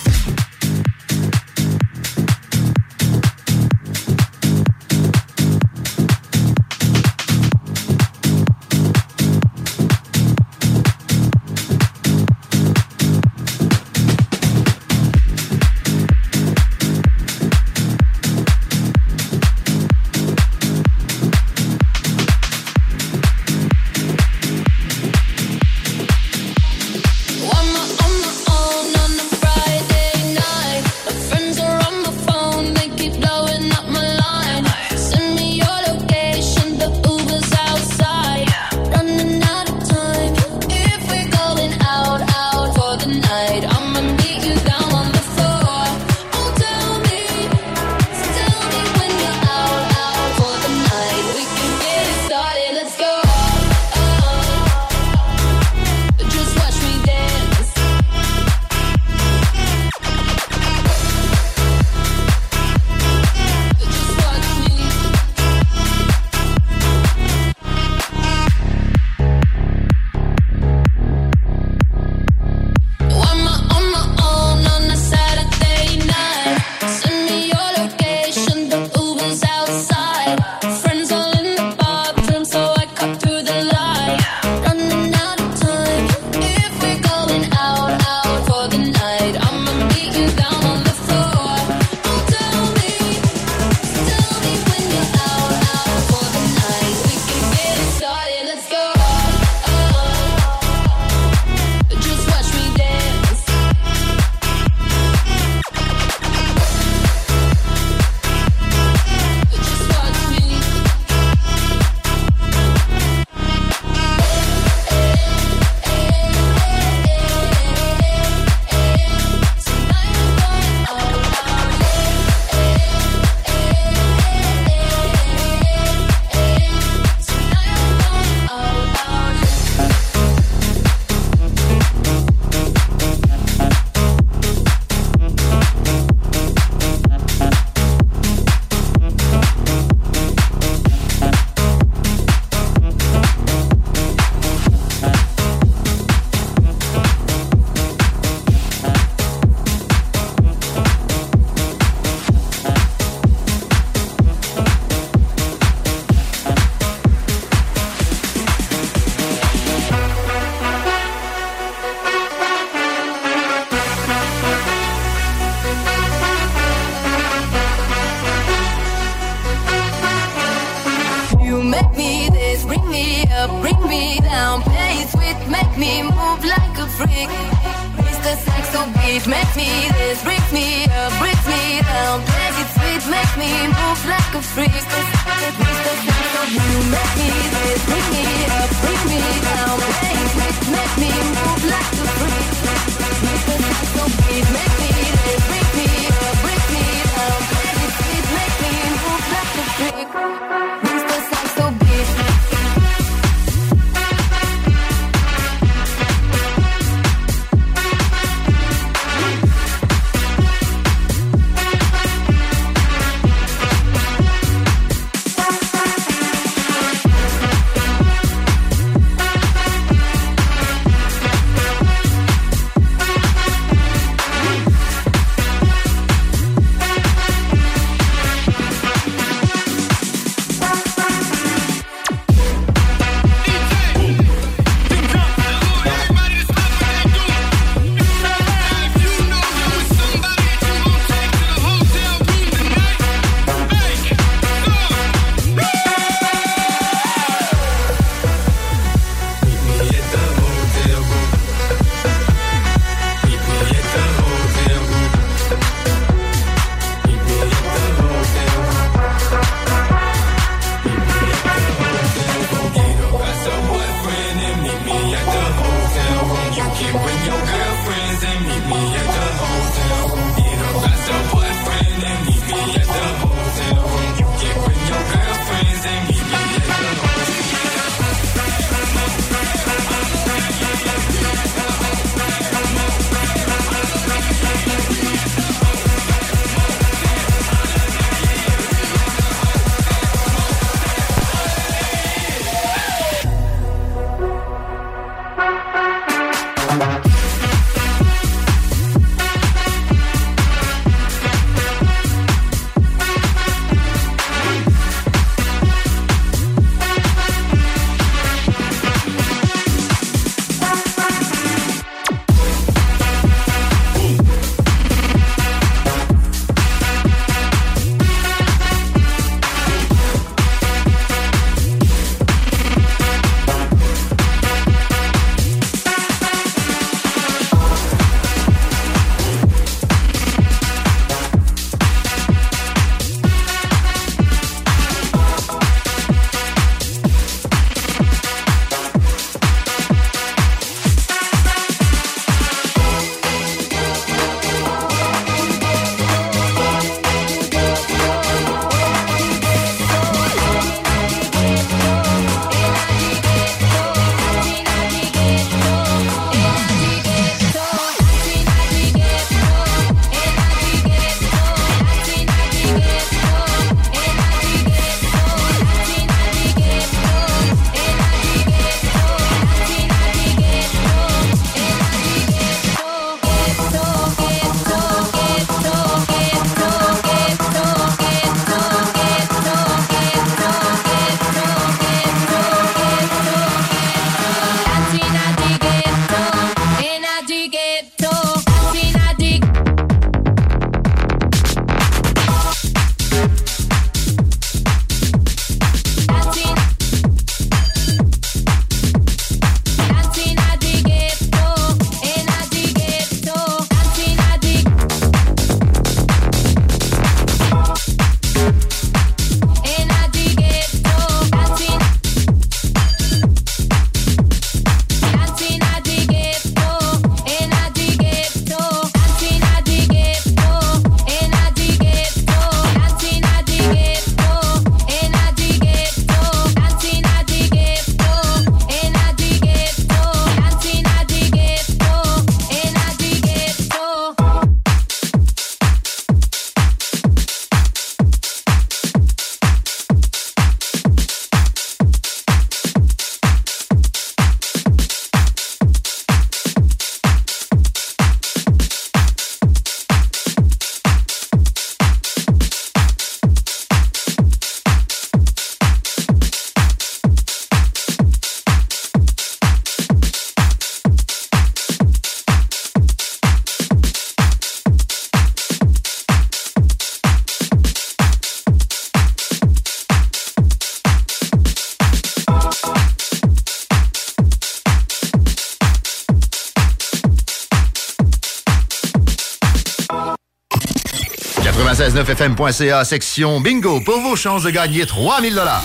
969fm.ca, 481.91 482.85
section 482.85 483.41
bingo, 483.41 483.81
pour 483.81 483.99
vos 483.99 484.15
chances 484.15 484.43
de 484.43 484.49
gagner 484.49 484.85
dollars. 484.85 485.63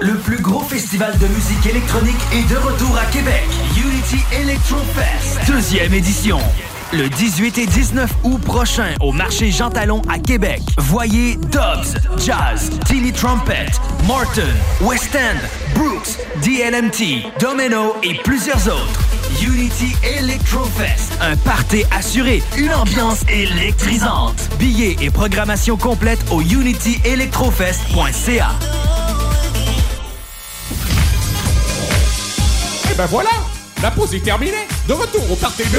Le 0.00 0.14
plus 0.14 0.40
gros 0.40 0.60
festival 0.60 1.16
de 1.18 1.26
musique 1.26 1.66
électronique 1.66 2.20
est 2.32 2.48
de 2.48 2.56
retour 2.56 2.96
à 2.96 3.06
Québec. 3.06 3.42
Unity 3.76 4.24
Electro 4.32 4.76
Fest, 4.94 5.40
deuxième 5.48 5.92
édition. 5.94 6.38
Le 6.92 7.08
18 7.08 7.58
et 7.58 7.66
19 7.66 8.10
août 8.22 8.40
prochain 8.42 8.94
au 9.00 9.12
marché 9.12 9.50
Jean 9.50 9.70
Talon 9.70 10.02
à 10.08 10.18
Québec. 10.18 10.60
Voyez 10.78 11.36
Dobbs, 11.50 11.96
Jazz, 12.24 12.70
Tilly 12.86 13.12
Trumpet, 13.12 13.66
Martin, 14.06 14.42
West 14.82 15.16
End, 15.16 15.38
Brooks, 15.74 16.18
DLMT, 16.44 17.40
Domino 17.40 17.96
et 18.04 18.14
plusieurs 18.22 18.68
autres. 18.68 19.01
Unity 19.42 19.94
Electrofest. 20.04 21.12
Un 21.20 21.36
party 21.36 21.84
assuré, 21.90 22.42
une 22.56 22.72
ambiance 22.72 23.22
électrisante. 23.28 24.48
Billets 24.58 24.96
et 25.00 25.10
programmation 25.10 25.76
complète 25.76 26.20
au 26.30 26.40
unityelectrofest.ca. 26.40 28.50
Et 32.90 32.94
ben 32.94 33.06
voilà, 33.06 33.30
la 33.82 33.90
pause 33.90 34.14
est 34.14 34.24
terminée. 34.24 34.68
De 34.86 34.92
retour 34.92 35.28
au 35.30 35.34
party 35.34 35.64
de 35.64 35.78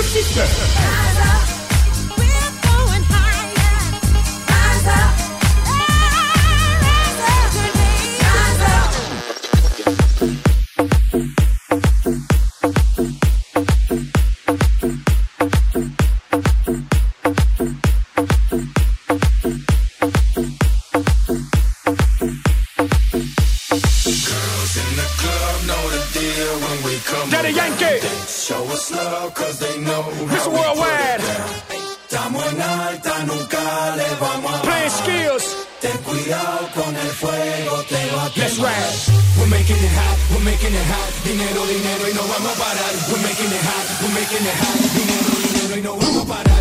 cuidado 36.23 36.69
con 36.73 36.95
el 36.95 37.11
fuego, 37.11 37.83
te 37.89 38.15
va 38.15 38.25
a 38.25 38.29
quemar. 38.31 38.49
Let's 38.49 38.57
ride. 38.57 39.23
We're 39.37 39.47
making 39.47 39.75
it 39.75 39.91
hot, 39.91 40.17
we're 40.31 40.43
making 40.43 40.73
it 40.73 40.87
hot. 40.87 41.11
Dinero, 41.23 41.65
dinero 41.65 42.09
y 42.09 42.13
no 42.13 42.21
vamos 42.21 42.51
a 42.51 42.59
parar. 42.59 42.93
We're 43.09 43.21
making 43.21 43.51
it 43.51 43.63
hot, 43.67 43.85
we're 44.01 44.13
making 44.13 44.45
it 44.45 44.57
hot. 44.61 44.79
Dinero, 44.95 45.31
dinero 45.43 45.77
y 45.77 45.81
no 45.81 45.95
vamos 45.97 46.23
a 46.23 46.27
parar. 46.27 46.52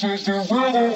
she's 0.00 0.22
deserted. 0.22 0.89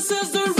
This 0.00 0.10
is 0.12 0.30
the 0.30 0.59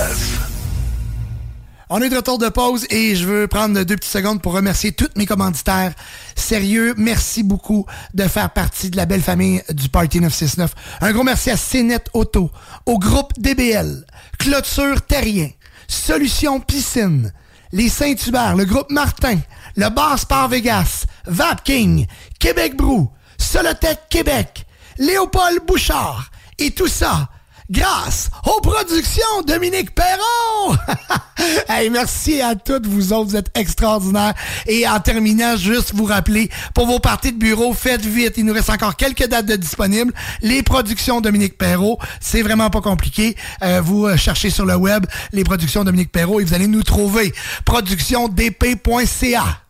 On 1.90 2.02
est 2.02 2.10
de 2.10 2.16
retour 2.16 2.38
de 2.38 2.50
pause 2.50 2.86
et 2.92 3.16
je 3.16 3.26
veux 3.26 3.48
prendre 3.48 3.82
deux 3.84 3.96
petites 3.96 4.12
secondes 4.12 4.40
pour 4.40 4.54
remercier 4.54 4.92
tous 4.92 5.10
mes 5.16 5.26
commanditaires. 5.26 5.94
Sérieux, 6.36 6.94
merci 6.98 7.42
beaucoup 7.42 7.88
de 8.14 8.24
faire 8.24 8.52
partie 8.52 8.92
de 8.92 8.98
la 8.98 9.08
belle 9.08 9.24
famille 9.24 9.64
du 9.72 9.90
Party 9.90 10.20
969. 10.20 10.76
Un 11.02 11.12
gros 11.14 11.24
merci 11.24 11.50
à 11.50 11.58
CNET 11.58 12.04
Auto, 12.14 12.52
au 12.86 13.00
groupe 13.00 13.34
DBL, 13.40 14.06
Clôture 14.38 15.02
Terrien, 15.02 15.50
Solution 15.88 16.60
Piscine, 16.60 17.34
les 17.72 17.90
Saint-Hubert, 17.90 18.56
le 18.56 18.66
groupe 18.66 18.92
Martin, 18.92 19.40
le 19.76 19.90
Bar 19.90 20.20
Sport 20.20 20.50
Vegas, 20.50 21.06
Vapking, 21.26 22.06
Québec 22.40 22.76
Brou, 22.76 23.10
Solotech 23.40 24.02
Québec, 24.10 24.68
Léopold 24.98 25.66
Bouchard 25.66 26.30
et 26.60 26.72
tout 26.72 26.88
ça 26.88 27.30
grâce 27.70 28.30
aux 28.46 28.62
productions 28.62 29.42
Dominique 29.46 29.96
Perron. 29.96 30.78
hey, 31.70 31.90
merci 31.90 32.42
à 32.42 32.56
toutes 32.56 32.86
vous 32.86 33.14
autres, 33.14 33.30
vous 33.32 33.36
êtes 33.36 33.52
extraordinaires. 33.58 34.34
Et 34.68 34.88
en 34.88 35.00
terminant, 35.00 35.58
juste 35.58 35.94
vous 35.96 36.06
rappeler, 36.06 36.50
pour 36.74 36.86
vos 36.86 37.00
parties 37.00 37.32
de 37.32 37.38
bureau, 37.38 37.74
faites 37.74 38.06
vite. 38.06 38.34
Il 38.38 38.46
nous 38.46 38.54
reste 38.54 38.70
encore 38.70 38.96
quelques 38.96 39.28
dates 39.28 39.46
de 39.46 39.56
disponibles. 39.56 40.14
Les 40.42 40.64
productions 40.64 41.22
Dominique 41.22 41.58
Perrault, 41.58 42.00
c'est 42.20 42.42
vraiment 42.42 42.70
pas 42.70 42.82
compliqué. 42.82 43.36
Euh, 43.64 43.82
vous 43.82 44.06
euh, 44.06 44.18
cherchez 44.18 44.50
sur 44.50 44.66
le 44.66 44.76
web 44.76 45.06
les 45.32 45.44
productions 45.44 45.84
Dominique 45.84 46.12
Perrault 46.12 46.40
et 46.40 46.44
vous 46.44 46.54
allez 46.54 46.68
nous 46.68 46.84
trouver. 46.84 47.34
Productiondp.ca. 47.66 49.63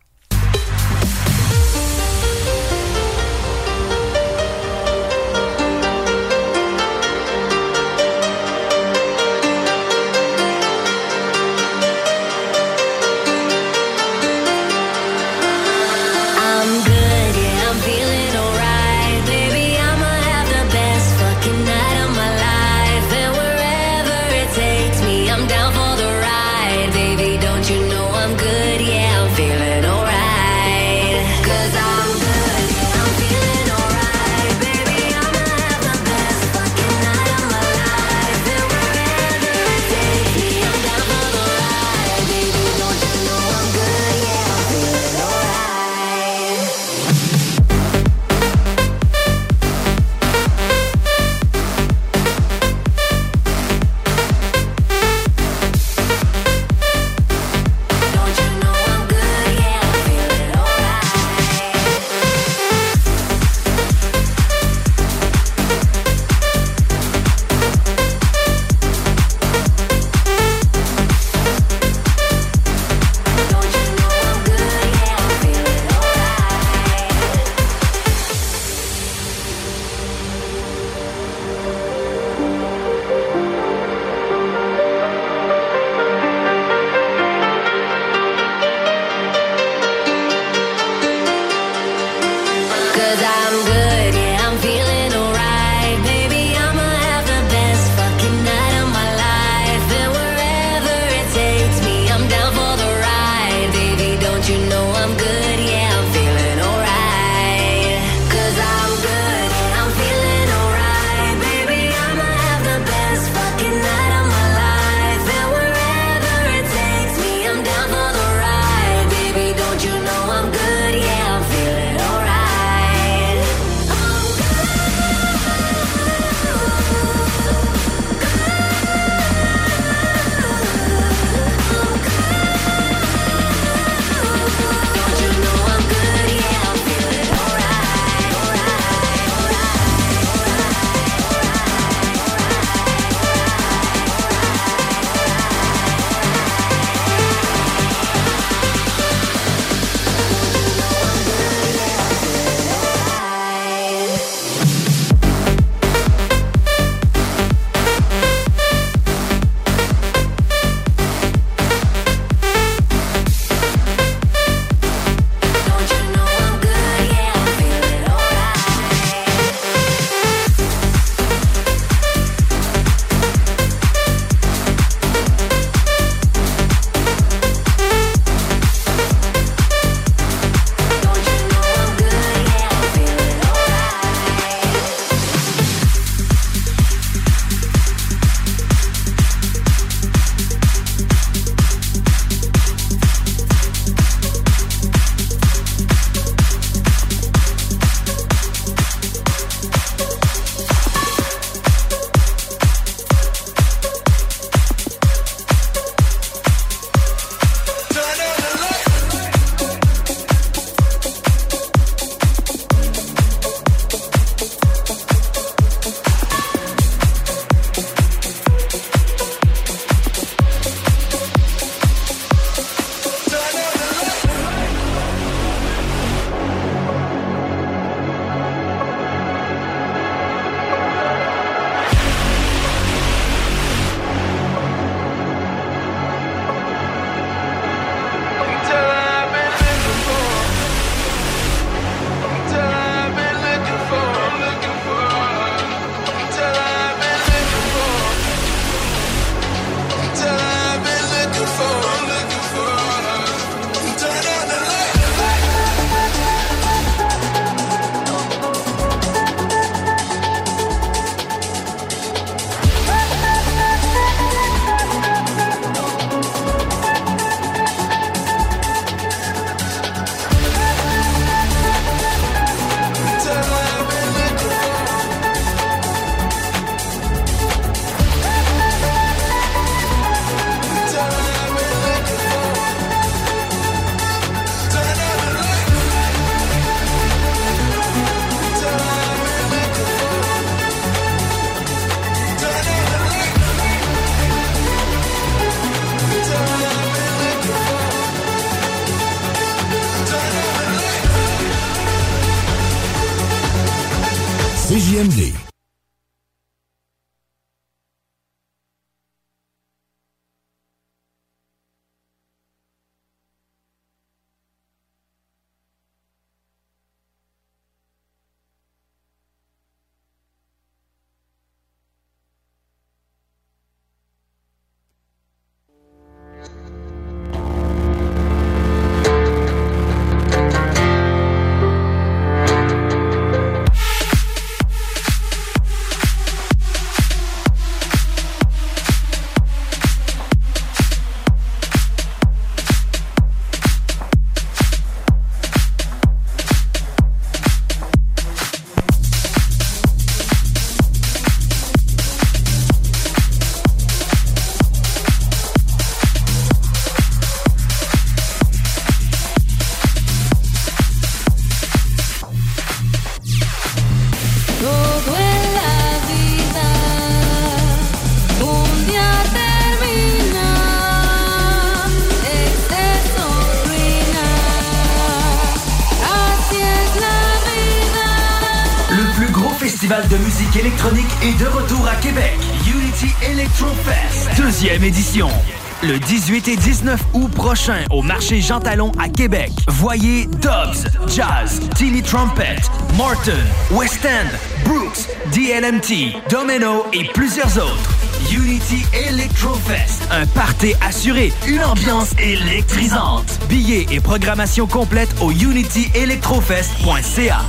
Le 385.86 385.98
18 385.98 386.48
et 386.48 386.56
19 386.56 386.98
août 387.12 387.30
prochain 387.32 387.84
au 387.90 388.00
marché 388.00 388.40
Jean 388.40 388.58
Talon 388.58 388.90
à 388.98 389.10
Québec. 389.10 389.52
Voyez 389.68 390.24
Dobbs, 390.40 390.86
Jazz, 391.14 391.60
Tilly 391.76 392.00
Trumpet, 392.00 392.56
Morton, 392.96 393.36
West 393.70 394.00
End, 394.06 394.28
Brooks, 394.64 395.06
DLMT, 395.34 396.14
Domino 396.30 396.86
et 396.94 397.04
plusieurs 397.12 397.58
autres. 397.58 397.90
Unity 398.32 398.86
Electrofest, 398.94 400.08
un 400.10 400.24
party 400.28 400.72
assuré, 400.80 401.34
une 401.46 401.62
ambiance 401.62 402.12
électrisante. 402.18 403.38
Billets 403.50 403.84
et 403.90 404.00
programmation 404.00 404.66
complète 404.66 405.14
au 405.20 405.32
unityelectrofest.ca. 405.32 407.42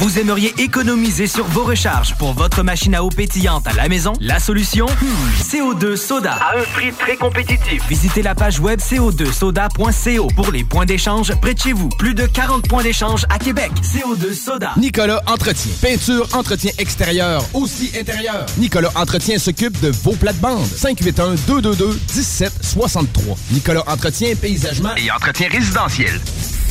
Vous 0.00 0.20
aimeriez 0.20 0.54
économiser 0.58 1.26
sur 1.26 1.44
vos 1.46 1.64
recharges 1.64 2.14
pour 2.18 2.32
votre 2.32 2.62
machine 2.62 2.94
à 2.94 3.02
eau 3.02 3.08
pétillante 3.08 3.66
à 3.66 3.72
la 3.72 3.88
maison? 3.88 4.12
La 4.20 4.38
solution? 4.38 4.86
Hmm, 4.86 5.42
CO2 5.42 5.96
Soda. 5.96 6.34
À 6.34 6.56
un 6.56 6.62
prix 6.72 6.92
très 6.92 7.16
compétitif. 7.16 7.82
Visitez 7.88 8.22
la 8.22 8.36
page 8.36 8.60
web 8.60 8.78
co2soda.co 8.78 10.28
pour 10.36 10.52
les 10.52 10.62
points 10.62 10.86
d'échange 10.86 11.34
près 11.40 11.54
de 11.54 11.58
chez 11.58 11.72
vous. 11.72 11.88
Plus 11.98 12.14
de 12.14 12.26
40 12.26 12.68
points 12.68 12.84
d'échange 12.84 13.26
à 13.28 13.40
Québec. 13.40 13.72
CO2 13.82 14.32
Soda. 14.34 14.70
Nicolas 14.76 15.20
Entretien. 15.26 15.72
Peinture, 15.82 16.28
entretien 16.32 16.70
extérieur, 16.78 17.44
aussi 17.52 17.90
intérieur. 17.98 18.46
Nicolas 18.58 18.92
Entretien 18.94 19.40
s'occupe 19.40 19.80
de 19.80 19.90
vos 20.04 20.12
plates-bandes. 20.12 20.64
581-222-1763. 20.76 23.08
Nicolas 23.50 23.82
Entretien, 23.88 24.36
paysagement 24.36 24.94
Et 24.96 25.10
entretien 25.10 25.48
résidentiel. 25.50 26.20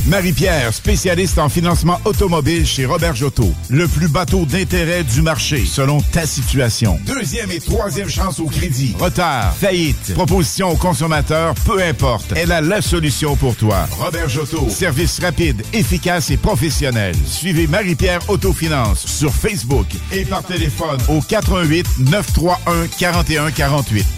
Marie-Pierre, 0.06 0.72
spécialiste 0.72 1.38
en 1.38 1.48
financement 1.48 2.00
automobile 2.04 2.66
chez 2.66 2.86
Robert 2.86 3.14
Jotto. 3.14 3.52
Le 3.68 3.86
plus 3.86 4.08
bateau 4.08 4.44
d'intérêt 4.46 5.04
du 5.04 5.22
marché, 5.22 5.64
selon 5.66 6.00
ta 6.00 6.26
situation. 6.26 6.98
Deuxième 7.06 7.50
et 7.50 7.60
troisième 7.60 8.08
chance 8.08 8.40
au 8.40 8.46
crédit. 8.46 8.94
Retard, 8.98 9.54
faillite, 9.56 10.14
proposition 10.14 10.70
aux 10.70 10.76
consommateurs, 10.76 11.54
peu 11.64 11.82
importe. 11.82 12.32
Elle 12.36 12.52
a 12.52 12.60
la 12.60 12.80
solution 12.80 13.36
pour 13.36 13.54
toi. 13.56 13.86
Robert 13.98 14.28
Jotto. 14.28 14.68
Service 14.68 15.18
rapide, 15.20 15.62
efficace 15.72 16.30
et 16.30 16.36
professionnel. 16.36 17.14
Suivez 17.26 17.66
Marie-Pierre 17.66 18.20
Autofinance 18.28 19.06
sur 19.06 19.34
Facebook 19.34 19.86
et 20.12 20.24
par 20.24 20.42
téléphone 20.42 20.98
au 21.08 21.20
88 21.20 21.86
931 21.98 22.86
41 22.98 23.50
48. 23.50 24.17